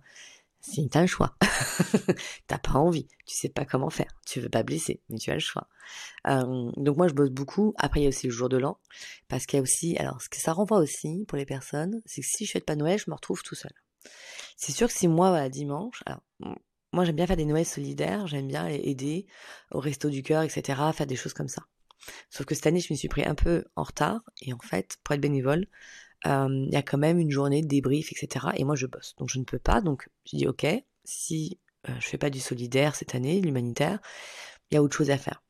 Si 0.68 0.90
t'as 0.90 1.02
le 1.02 1.08
choix, 1.08 1.38
t'as 2.48 2.58
pas 2.58 2.74
envie, 2.74 3.08
tu 3.28 3.36
sais 3.36 3.50
pas 3.50 3.66
comment 3.66 3.92
faire, 3.92 4.12
tu 4.26 4.40
veux 4.40 4.50
pas 4.50 4.64
blesser, 4.64 5.00
mais 5.10 5.20
tu 5.20 5.30
as 5.30 5.36
le 5.36 5.40
choix. 5.40 5.68
Donc 6.26 6.98
moi 6.98 7.08
je 7.08 7.14
bosse 7.14 7.30
beaucoup. 7.30 7.76
Après 7.78 8.00
il 8.00 8.04
y 8.04 8.06
a 8.08 8.10
aussi 8.10 8.26
le 8.26 8.34
jour 8.34 8.50
de 8.50 8.58
l'an, 8.58 8.80
parce 9.28 9.46
qu'il 9.46 9.58
y 9.58 9.60
a 9.60 9.64
aussi, 9.64 9.96
alors 9.98 10.24
ce 10.24 10.28
que 10.28 10.38
ça 10.38 10.54
renvoie 10.54 10.80
aussi 10.80 11.26
pour 11.28 11.38
les 11.38 11.46
personnes, 11.46 12.02
c'est 12.06 12.22
que 12.22 12.28
si 12.28 12.46
je 12.46 12.52
fête 12.52 12.66
pas 12.66 12.76
Noël, 12.76 12.98
je 12.98 13.12
me 13.12 13.16
retrouve 13.16 13.44
tout 13.44 13.54
seul. 13.54 13.72
C'est 14.58 14.72
sûr 14.72 14.88
que 14.88 14.94
si 14.94 15.08
moi 15.08 15.30
voilà 15.30 15.50
dimanche, 15.50 16.02
alors 16.08 16.24
moi 16.92 17.06
j'aime 17.06 17.16
bien 17.16 17.28
faire 17.28 17.38
des 17.38 17.46
Noëls 17.46 17.66
solidaires, 17.66 18.26
j'aime 18.26 18.48
bien 18.48 18.66
aider 18.68 19.28
au 19.70 19.80
resto 19.80 20.10
du 20.10 20.24
cœur, 20.24 20.42
etc., 20.42 20.82
faire 20.94 21.08
des 21.08 21.16
choses 21.16 21.34
comme 21.34 21.48
ça. 21.48 21.62
Sauf 22.32 22.48
que 22.48 22.56
cette 22.56 22.66
année 22.66 22.80
je 22.80 22.92
me 22.92 22.98
suis 22.98 23.08
pris 23.08 23.24
un 23.24 23.36
peu 23.36 23.66
en 23.76 23.84
retard 23.84 24.22
et 24.42 24.52
en 24.52 24.60
fait 24.60 24.98
pour 25.04 25.14
être 25.14 25.22
bénévole, 25.22 25.68
il 26.24 26.70
y 26.72 26.76
a 26.76 26.82
quand 26.82 26.98
même 26.98 27.20
une 27.20 27.32
journée 27.32 27.62
de 27.62 27.68
débrief, 27.68 28.12
etc. 28.12 28.48
Et 28.56 28.64
moi, 28.64 28.76
je 28.76 28.88
bosse, 28.88 29.16
donc 29.18 29.30
je 29.30 29.40
ne 29.40 29.44
peux 29.44 29.60
pas. 29.60 29.82
Donc, 29.82 30.10
je 30.26 30.38
dis, 30.38 30.48
ok, 30.48 30.66
si 31.04 31.60
je 31.88 31.94
je 32.00 32.08
fais 32.08 32.18
pas 32.18 32.30
du 32.30 32.40
solidaire 32.40 32.96
cette 32.96 33.14
année, 33.14 33.40
l'humanitaire, 33.42 34.00
il 34.70 34.76
y 34.76 34.78
a 34.78 34.84
autre 34.84 34.98
chose 34.98 35.12
à 35.12 35.18
faire. 35.18 35.44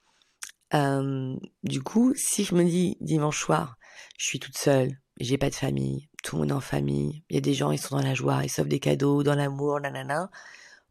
du 1.63 1.81
coup, 1.81 2.13
si 2.15 2.43
je 2.43 2.55
me 2.55 2.63
dis 2.63 2.97
dimanche 2.99 3.39
soir, 3.39 3.77
je 4.17 4.25
suis 4.25 4.39
toute 4.39 4.57
seule, 4.57 4.99
j'ai 5.19 5.37
pas 5.37 5.49
de 5.49 5.55
famille, 5.55 6.09
tout 6.23 6.35
le 6.35 6.41
monde 6.41 6.49
est 6.51 6.53
en 6.53 6.59
famille, 6.61 7.23
il 7.29 7.35
y 7.35 7.37
a 7.37 7.41
des 7.41 7.53
gens, 7.53 7.71
ils 7.71 7.79
sont 7.79 7.95
dans 7.95 8.03
la 8.03 8.13
joie, 8.13 8.41
ils 8.43 8.49
s'offrent 8.49 8.67
des 8.69 8.79
cadeaux, 8.79 9.23
dans 9.23 9.35
l'amour, 9.35 9.79
nanana. 9.79 10.29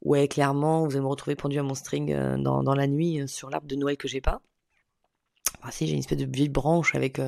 Ouais, 0.02 0.28
clairement, 0.28 0.84
vous 0.84 0.92
allez 0.92 1.00
me 1.00 1.06
retrouver 1.06 1.36
pendu 1.36 1.58
à 1.58 1.62
mon 1.62 1.74
string 1.74 2.14
dans, 2.38 2.62
dans 2.62 2.74
la 2.74 2.86
nuit 2.86 3.26
sur 3.28 3.50
l'arbre 3.50 3.66
de 3.66 3.76
Noël 3.76 3.96
que 3.96 4.08
j'ai 4.08 4.20
pas. 4.20 4.40
Enfin, 5.60 5.70
si, 5.70 5.86
j'ai 5.86 5.94
une 5.94 6.00
espèce 6.00 6.18
de 6.18 6.26
vieille 6.26 6.48
branche 6.48 6.94
avec 6.94 7.18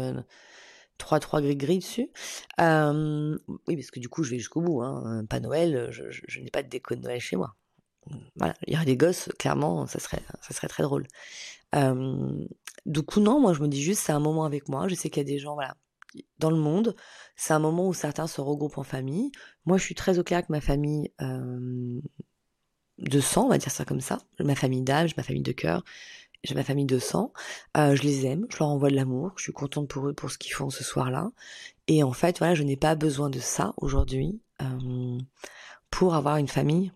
3 0.99 1.21
3 1.21 1.41
gris 1.41 1.57
gris 1.57 1.79
dessus. 1.79 2.11
oui, 2.59 3.77
parce 3.77 3.91
que 3.91 4.01
du 4.01 4.09
coup, 4.09 4.23
je 4.23 4.31
vais 4.31 4.39
jusqu'au 4.39 4.61
bout. 4.61 4.83
Hein. 4.83 5.25
Pas 5.29 5.41
Noël, 5.41 5.89
je, 5.91 6.41
n'ai 6.41 6.51
pas 6.51 6.63
de 6.63 6.69
déco 6.69 6.95
de 6.95 7.01
Noël 7.01 7.21
chez 7.21 7.37
moi. 7.37 7.55
Voilà, 8.37 8.55
il 8.67 8.73
y 8.73 8.77
aurait 8.77 8.87
des 8.87 8.97
gosses, 8.97 9.31
clairement, 9.39 9.87
ça 9.87 9.99
serait, 9.99 10.23
ça 10.41 10.55
serait 10.55 10.69
très 10.69 10.83
drôle. 10.83 11.07
du 11.75 13.03
coup, 13.03 13.21
non, 13.21 13.41
moi, 13.41 13.53
je 13.53 13.63
me 13.63 13.69
dis 13.69 13.83
juste, 13.83 14.03
c'est 14.03 14.13
un 14.13 14.21
moment 14.21 14.45
avec 14.45 14.69
moi. 14.69 14.89
Je 14.89 14.95
sais 14.95 15.11
qu'il 15.11 15.21
y 15.23 15.27
a 15.27 15.29
des 15.29 15.39
gens, 15.39 15.55
voilà, 15.55 15.75
dans 16.39 16.51
le 16.51 16.57
monde, 16.57 16.95
c'est 17.35 17.53
un 17.53 17.59
moment 17.59 17.89
où 17.89 17.95
certains 17.95 18.27
se 18.27 18.41
regroupent 18.41 18.79
en 18.79 18.85
famille. 18.85 19.33
Moi, 19.65 19.79
je 19.79 19.85
suis 19.85 19.95
très 19.95 20.19
au 20.19 20.25
clair 20.25 20.39
avec 20.39 20.51
ma 20.51 20.61
famille 20.61 21.11
de 22.99 23.21
sang, 23.21 23.47
on 23.47 23.49
va 23.49 23.59
dire 23.59 23.71
ça 23.71 23.85
comme 23.85 24.01
ça. 24.01 24.19
Ma 24.41 24.55
famille 24.55 24.83
d'âge, 24.83 25.17
ma 25.17 25.23
famille 25.23 25.43
de 25.43 25.53
cœur 25.53 25.85
j'ai 26.47 26.55
ma 26.55 26.63
famille 26.63 26.87
de 26.87 26.99
sang, 26.99 27.33
euh, 27.77 27.97
je 27.97 28.03
les 28.03 28.25
aime, 28.25 28.47
je 28.51 28.59
leur 28.59 28.69
envoie 28.69 28.89
de 28.89 28.95
l'amour, 28.95 29.33
je 29.37 29.43
suis 29.43 29.53
contente 29.53 29.89
pour 29.89 30.09
eux 30.09 30.13
pour 30.13 30.31
ce 30.31 30.39
qu'ils 30.39 30.53
font 30.53 30.71
ce 30.71 30.85
soir-là. 30.85 31.31
Et 31.89 32.03
en 32.03 32.13
fait, 32.13 32.39
voilà, 32.39 32.55
je 32.55 32.63
n'ai 32.63 32.77
pas 32.77 32.95
besoin 32.95 33.31
de 33.31 33.41
ça 33.41 33.75
aujourd'hui 33.79 34.41
euh, 34.63 35.19
pour 35.91 36.15
avoir 36.15 36.37
une 36.37 36.49
famille. 36.49 36.93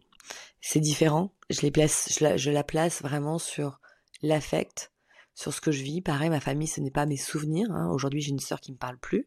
c'est 0.60 0.80
différent. 0.80 1.32
Je 1.48 1.62
les 1.62 1.72
place, 1.72 2.16
je 2.36 2.50
la, 2.50 2.64
place 2.64 3.02
vraiment 3.02 3.38
sur 3.38 3.80
l'affect, 4.22 4.92
sur 5.34 5.52
ce 5.52 5.60
que 5.60 5.72
je 5.72 5.82
vis. 5.82 6.00
Pareil, 6.00 6.30
ma 6.30 6.38
famille, 6.38 6.68
ce 6.68 6.80
n'est 6.80 6.92
pas 6.92 7.06
mes 7.06 7.16
souvenirs. 7.16 7.68
Hein. 7.72 7.90
Aujourd'hui, 7.90 8.20
j'ai 8.20 8.30
une 8.30 8.38
sœur 8.38 8.60
qui 8.60 8.70
me 8.70 8.76
parle 8.76 8.98
plus. 8.98 9.26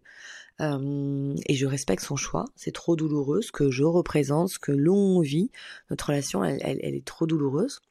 Euh, 0.61 1.35
et 1.47 1.55
je 1.55 1.65
respecte 1.65 2.03
son 2.03 2.15
choix. 2.15 2.45
C'est 2.55 2.73
trop 2.73 2.95
douloureux 2.95 3.41
ce 3.41 3.51
que 3.51 3.71
je 3.71 3.83
représente, 3.83 4.49
ce 4.49 4.59
que 4.59 4.71
l'on 4.71 5.19
vit. 5.19 5.51
Notre 5.89 6.07
relation, 6.07 6.45
elle 6.45 6.61
est 6.61 7.05
trop 7.05 7.25
douloureuse. 7.25 7.81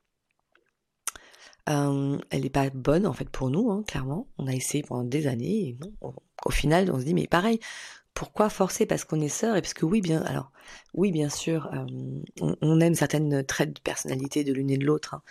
Euh, 1.69 2.19
elle 2.31 2.43
n'est 2.43 2.51
pas 2.51 2.71
bonne 2.71 3.07
en 3.07 3.13
fait 3.13 3.29
pour 3.29 3.51
nous, 3.51 3.71
hein, 3.71 3.85
clairement. 3.87 4.27
On 4.39 4.47
a 4.47 4.53
essayé 4.53 4.83
pendant 4.83 5.05
des 5.05 5.27
années 5.27 5.69
et 5.69 5.73
bon, 5.75 5.93
au 6.45 6.51
final, 6.51 6.91
on 6.93 6.99
se 6.99 7.05
dit 7.05 7.15
mais 7.15 7.27
pareil, 7.27 7.61
pourquoi 8.15 8.51
forcer 8.51 8.85
Parce 8.85 9.05
qu'on 9.05 9.21
est 9.21 9.29
sœurs 9.29 9.57
et 9.57 9.63
parce 9.63 9.75
que 9.75 9.87
oui, 9.87 10.01
bien, 10.01 10.23
alors 10.23 10.53
oui, 10.95 11.13
bien 11.13 11.29
sûr, 11.29 11.71
euh, 11.73 12.57
on, 12.61 12.81
aime 12.81 12.95
certaines 12.95 13.45
traits 13.45 13.73
de 13.73 13.81
personnalité 13.81 14.45
de 14.45 14.53
l'une 14.53 14.71
et 14.71 14.77
de 14.77 14.85
l'autre, 14.85 15.15
hein. 15.15 15.23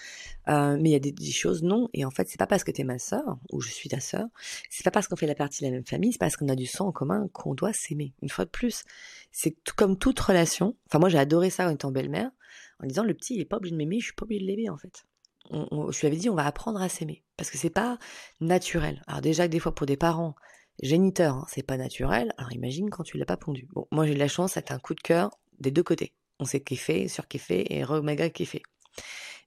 euh, 0.49 0.77
mais 0.81 0.89
il 0.89 0.93
y 0.93 0.95
a 0.95 0.99
des, 0.99 1.31
choses 1.31 1.63
non. 1.63 1.89
Et 1.93 2.05
en 2.05 2.11
fait, 2.11 2.27
c'est 2.27 2.39
pas 2.39 2.47
parce 2.47 2.63
que 2.63 2.71
t'es 2.71 2.83
ma 2.83 2.97
sœur 2.97 3.37
ou 3.51 3.61
je 3.61 3.69
suis 3.69 3.89
ta 3.89 3.99
sœur, 3.99 4.25
c'est 4.69 4.83
pas 4.83 4.91
parce 4.91 5.07
qu'on 5.07 5.15
fait 5.15 5.27
la 5.27 5.35
partie 5.35 5.63
de 5.63 5.69
la 5.69 5.75
même 5.75 5.85
famille, 5.85 6.13
c'est 6.13 6.19
parce 6.19 6.35
qu'on 6.37 6.49
a 6.49 6.55
du 6.55 6.65
sang 6.65 6.87
en 6.87 6.91
commun 6.91 7.27
qu'on 7.33 7.53
doit 7.53 7.73
s'aimer. 7.73 8.13
Une 8.21 8.29
fois 8.29 8.45
de 8.45 8.49
plus, 8.49 8.83
c'est 9.31 9.55
comme 9.75 9.97
toute 9.97 10.19
relation. 10.19 10.75
Enfin, 10.87 10.99
moi, 10.99 11.09
j'ai 11.09 11.19
adoré 11.19 11.49
ça 11.49 11.67
en 11.67 11.71
étant 11.71 11.91
belle-mère, 11.91 12.31
en 12.79 12.87
disant 12.87 13.03
le 13.03 13.13
petit, 13.13 13.35
il 13.35 13.41
est 13.41 13.45
pas 13.45 13.57
obligé 13.57 13.73
de 13.73 13.77
m'aimer, 13.77 13.99
je 13.99 14.05
suis 14.05 14.13
pas 14.13 14.23
obligé 14.23 14.41
de 14.41 14.47
l'aimer 14.47 14.69
en 14.69 14.77
fait. 14.77 15.05
Je 15.51 15.99
lui 15.99 16.07
avais 16.07 16.17
dit, 16.17 16.29
on 16.29 16.35
va 16.35 16.45
apprendre 16.45 16.81
à 16.81 16.89
s'aimer 16.89 17.23
parce 17.37 17.49
que 17.49 17.57
c'est 17.57 17.69
pas 17.69 17.97
naturel. 18.39 19.01
Alors 19.07 19.21
déjà 19.21 19.47
des 19.47 19.59
fois 19.59 19.73
pour 19.73 19.85
des 19.85 19.97
parents 19.97 20.35
géniteur, 20.81 21.35
hein, 21.35 21.45
c'est 21.47 21.65
pas 21.65 21.77
naturel, 21.77 22.33
alors 22.37 22.51
imagine 22.53 22.89
quand 22.89 23.03
tu 23.03 23.17
l'as 23.17 23.25
pas 23.25 23.37
pondu. 23.37 23.67
Bon, 23.73 23.87
moi 23.91 24.05
j'ai 24.05 24.13
de 24.13 24.19
la 24.19 24.27
chance, 24.27 24.53
c'est 24.53 24.71
un 24.71 24.79
coup 24.79 24.93
de 24.93 25.01
cœur 25.01 25.31
des 25.59 25.71
deux 25.71 25.83
côtés. 25.83 26.13
On 26.39 26.45
sait 26.45 26.63
fait, 26.75 27.07
sur 27.07 27.25
fait 27.37 27.65
et 27.69 27.83
re 27.83 28.01
méga 28.01 28.29
fait. 28.45 28.63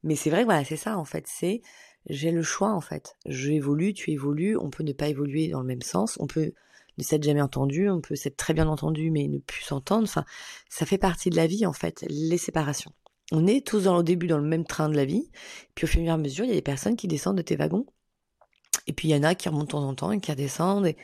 Mais 0.02 0.16
c'est 0.16 0.30
vrai, 0.30 0.44
voilà, 0.44 0.64
c'est 0.64 0.76
ça 0.76 0.98
en 0.98 1.04
fait, 1.04 1.26
c'est 1.26 1.62
j'ai 2.08 2.30
le 2.30 2.42
choix 2.42 2.72
en 2.72 2.80
fait. 2.80 3.16
Je 3.26 3.50
évolue, 3.50 3.94
tu 3.94 4.10
évolues, 4.10 4.56
on 4.56 4.70
peut 4.70 4.84
ne 4.84 4.92
pas 4.92 5.08
évoluer 5.08 5.48
dans 5.48 5.60
le 5.60 5.66
même 5.66 5.82
sens, 5.82 6.16
on 6.20 6.26
peut 6.26 6.52
ne 6.98 7.02
s'être 7.02 7.24
jamais 7.24 7.40
entendu, 7.40 7.88
on 7.88 8.00
peut 8.00 8.14
s'être 8.14 8.36
très 8.36 8.54
bien 8.54 8.68
entendu 8.68 9.10
mais 9.10 9.26
ne 9.26 9.38
plus 9.38 9.62
s'entendre, 9.62 10.04
enfin, 10.04 10.24
ça 10.68 10.86
fait 10.86 10.98
partie 10.98 11.30
de 11.30 11.36
la 11.36 11.46
vie 11.46 11.66
en 11.66 11.72
fait, 11.72 12.04
les 12.08 12.38
séparations. 12.38 12.92
On 13.32 13.46
est 13.46 13.66
tous 13.66 13.84
dans, 13.84 13.96
au 13.96 14.02
début 14.02 14.26
dans 14.26 14.38
le 14.38 14.46
même 14.46 14.64
train 14.64 14.88
de 14.88 14.96
la 14.96 15.04
vie, 15.04 15.30
puis 15.74 15.84
au 15.84 15.88
fur 15.88 16.00
et 16.00 16.08
à 16.08 16.16
mesure, 16.16 16.44
il 16.44 16.48
y 16.48 16.52
a 16.52 16.56
des 16.56 16.62
personnes 16.62 16.96
qui 16.96 17.08
descendent 17.08 17.38
de 17.38 17.42
tes 17.42 17.56
wagons, 17.56 17.86
et 18.86 18.92
puis 18.92 19.08
il 19.08 19.10
y 19.12 19.16
en 19.16 19.22
a 19.22 19.34
qui 19.34 19.48
remontent 19.48 19.64
de 19.66 19.70
temps 19.70 19.88
en 19.88 19.94
temps 19.94 20.12
et 20.12 20.20
qui 20.20 20.30
redescendent, 20.30 20.86
et, 20.86 20.96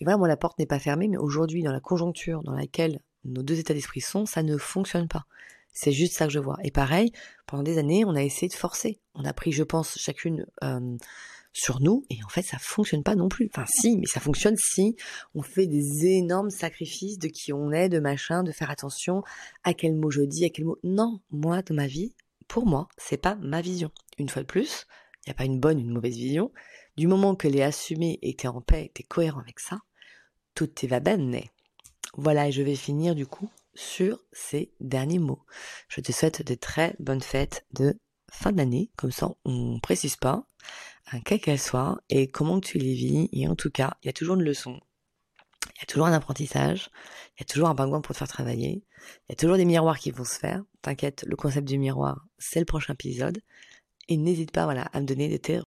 et 0.00 0.04
voilà, 0.04 0.16
moi, 0.16 0.28
la 0.28 0.36
porte 0.36 0.58
n'est 0.58 0.66
pas 0.66 0.78
fermée, 0.78 1.08
mais 1.08 1.16
aujourd'hui, 1.16 1.62
dans 1.62 1.72
la 1.72 1.80
conjoncture 1.80 2.42
dans 2.42 2.54
laquelle 2.54 3.00
nos 3.24 3.42
deux 3.42 3.58
états 3.58 3.74
d'esprit 3.74 4.00
sont, 4.00 4.26
ça 4.26 4.42
ne 4.42 4.56
fonctionne 4.56 5.08
pas. 5.08 5.24
C'est 5.72 5.92
juste 5.92 6.14
ça 6.14 6.26
que 6.26 6.32
je 6.32 6.38
vois. 6.38 6.56
Et 6.62 6.70
pareil, 6.70 7.12
pendant 7.46 7.62
des 7.62 7.78
années, 7.78 8.04
on 8.04 8.14
a 8.14 8.22
essayé 8.22 8.48
de 8.48 8.54
forcer. 8.54 9.00
On 9.14 9.24
a 9.24 9.32
pris, 9.32 9.50
je 9.50 9.64
pense, 9.64 9.98
chacune 9.98 10.46
euh, 10.62 10.96
sur 11.54 11.80
nous, 11.80 12.04
et 12.10 12.22
en 12.24 12.28
fait, 12.28 12.42
ça 12.42 12.58
fonctionne 12.58 13.04
pas 13.04 13.14
non 13.14 13.28
plus. 13.28 13.48
Enfin, 13.50 13.64
si, 13.66 13.96
mais 13.96 14.06
ça 14.06 14.20
fonctionne 14.20 14.56
si 14.56 14.96
on 15.34 15.42
fait 15.42 15.68
des 15.68 16.04
énormes 16.06 16.50
sacrifices 16.50 17.18
de 17.18 17.28
qui 17.28 17.52
on 17.52 17.70
est, 17.70 17.88
de 17.88 18.00
machin, 18.00 18.42
de 18.42 18.52
faire 18.52 18.70
attention 18.70 19.22
à 19.62 19.72
quel 19.72 19.94
mot 19.94 20.10
je 20.10 20.22
dis, 20.22 20.44
à 20.44 20.50
quel 20.50 20.64
mot. 20.64 20.78
Non, 20.82 21.20
moi, 21.30 21.62
de 21.62 21.72
ma 21.72 21.86
vie, 21.86 22.12
pour 22.48 22.66
moi, 22.66 22.88
c'est 22.98 23.16
pas 23.16 23.36
ma 23.36 23.60
vision. 23.60 23.92
Une 24.18 24.28
fois 24.28 24.42
de 24.42 24.48
plus, 24.48 24.86
il 25.24 25.28
n'y 25.28 25.30
a 25.30 25.34
pas 25.34 25.44
une 25.44 25.60
bonne, 25.60 25.78
une 25.78 25.92
mauvaise 25.92 26.16
vision. 26.16 26.50
Du 26.96 27.06
moment 27.06 27.36
que 27.36 27.46
est 27.46 27.62
assumée 27.62 28.18
et 28.22 28.34
que 28.34 28.48
en 28.48 28.60
paix, 28.60 28.90
t'es 28.92 29.04
cohérent 29.04 29.40
avec 29.40 29.60
ça, 29.60 29.78
tout 30.54 30.68
est 30.82 30.88
va 30.88 30.98
bene. 30.98 31.40
Voilà, 32.16 32.48
et 32.48 32.52
je 32.52 32.62
vais 32.62 32.74
finir 32.74 33.14
du 33.14 33.26
coup 33.26 33.48
sur 33.74 34.18
ces 34.32 34.72
derniers 34.80 35.18
mots. 35.20 35.42
Je 35.88 36.00
te 36.00 36.10
souhaite 36.10 36.46
de 36.46 36.54
très 36.54 36.96
bonnes 36.98 37.22
fêtes 37.22 37.64
de 37.72 37.96
fin 38.30 38.52
d'année, 38.52 38.90
comme 38.96 39.12
ça 39.12 39.30
on 39.44 39.78
précise 39.80 40.16
pas, 40.16 40.46
quelle 41.24 41.40
qu'elle 41.40 41.58
soit, 41.58 41.98
et 42.08 42.28
comment 42.28 42.60
tu 42.60 42.78
les 42.78 42.94
vis, 42.94 43.28
et 43.32 43.46
en 43.48 43.54
tout 43.54 43.70
cas, 43.70 43.96
il 44.02 44.06
y 44.06 44.10
a 44.10 44.12
toujours 44.12 44.36
une 44.36 44.42
leçon, 44.42 44.80
il 45.76 45.80
y 45.80 45.82
a 45.82 45.86
toujours 45.86 46.06
un 46.06 46.12
apprentissage, 46.12 46.90
il 47.36 47.40
y 47.40 47.42
a 47.42 47.46
toujours 47.46 47.68
un 47.68 47.74
pingouin 47.74 48.00
pour 48.00 48.14
te 48.14 48.18
faire 48.18 48.28
travailler, 48.28 48.84
il 49.28 49.30
y 49.30 49.32
a 49.32 49.36
toujours 49.36 49.56
des 49.56 49.64
miroirs 49.64 49.98
qui 49.98 50.10
vont 50.10 50.24
se 50.24 50.38
faire, 50.38 50.62
t'inquiète, 50.82 51.24
le 51.26 51.36
concept 51.36 51.68
du 51.68 51.78
miroir, 51.78 52.26
c'est 52.38 52.60
le 52.60 52.66
prochain 52.66 52.94
épisode, 52.94 53.40
et 54.08 54.16
n'hésite 54.16 54.50
pas 54.50 54.64
voilà, 54.64 54.82
à 54.92 55.00
me 55.00 55.06
donner 55.06 55.28
de 55.28 55.36
tes 55.36 55.58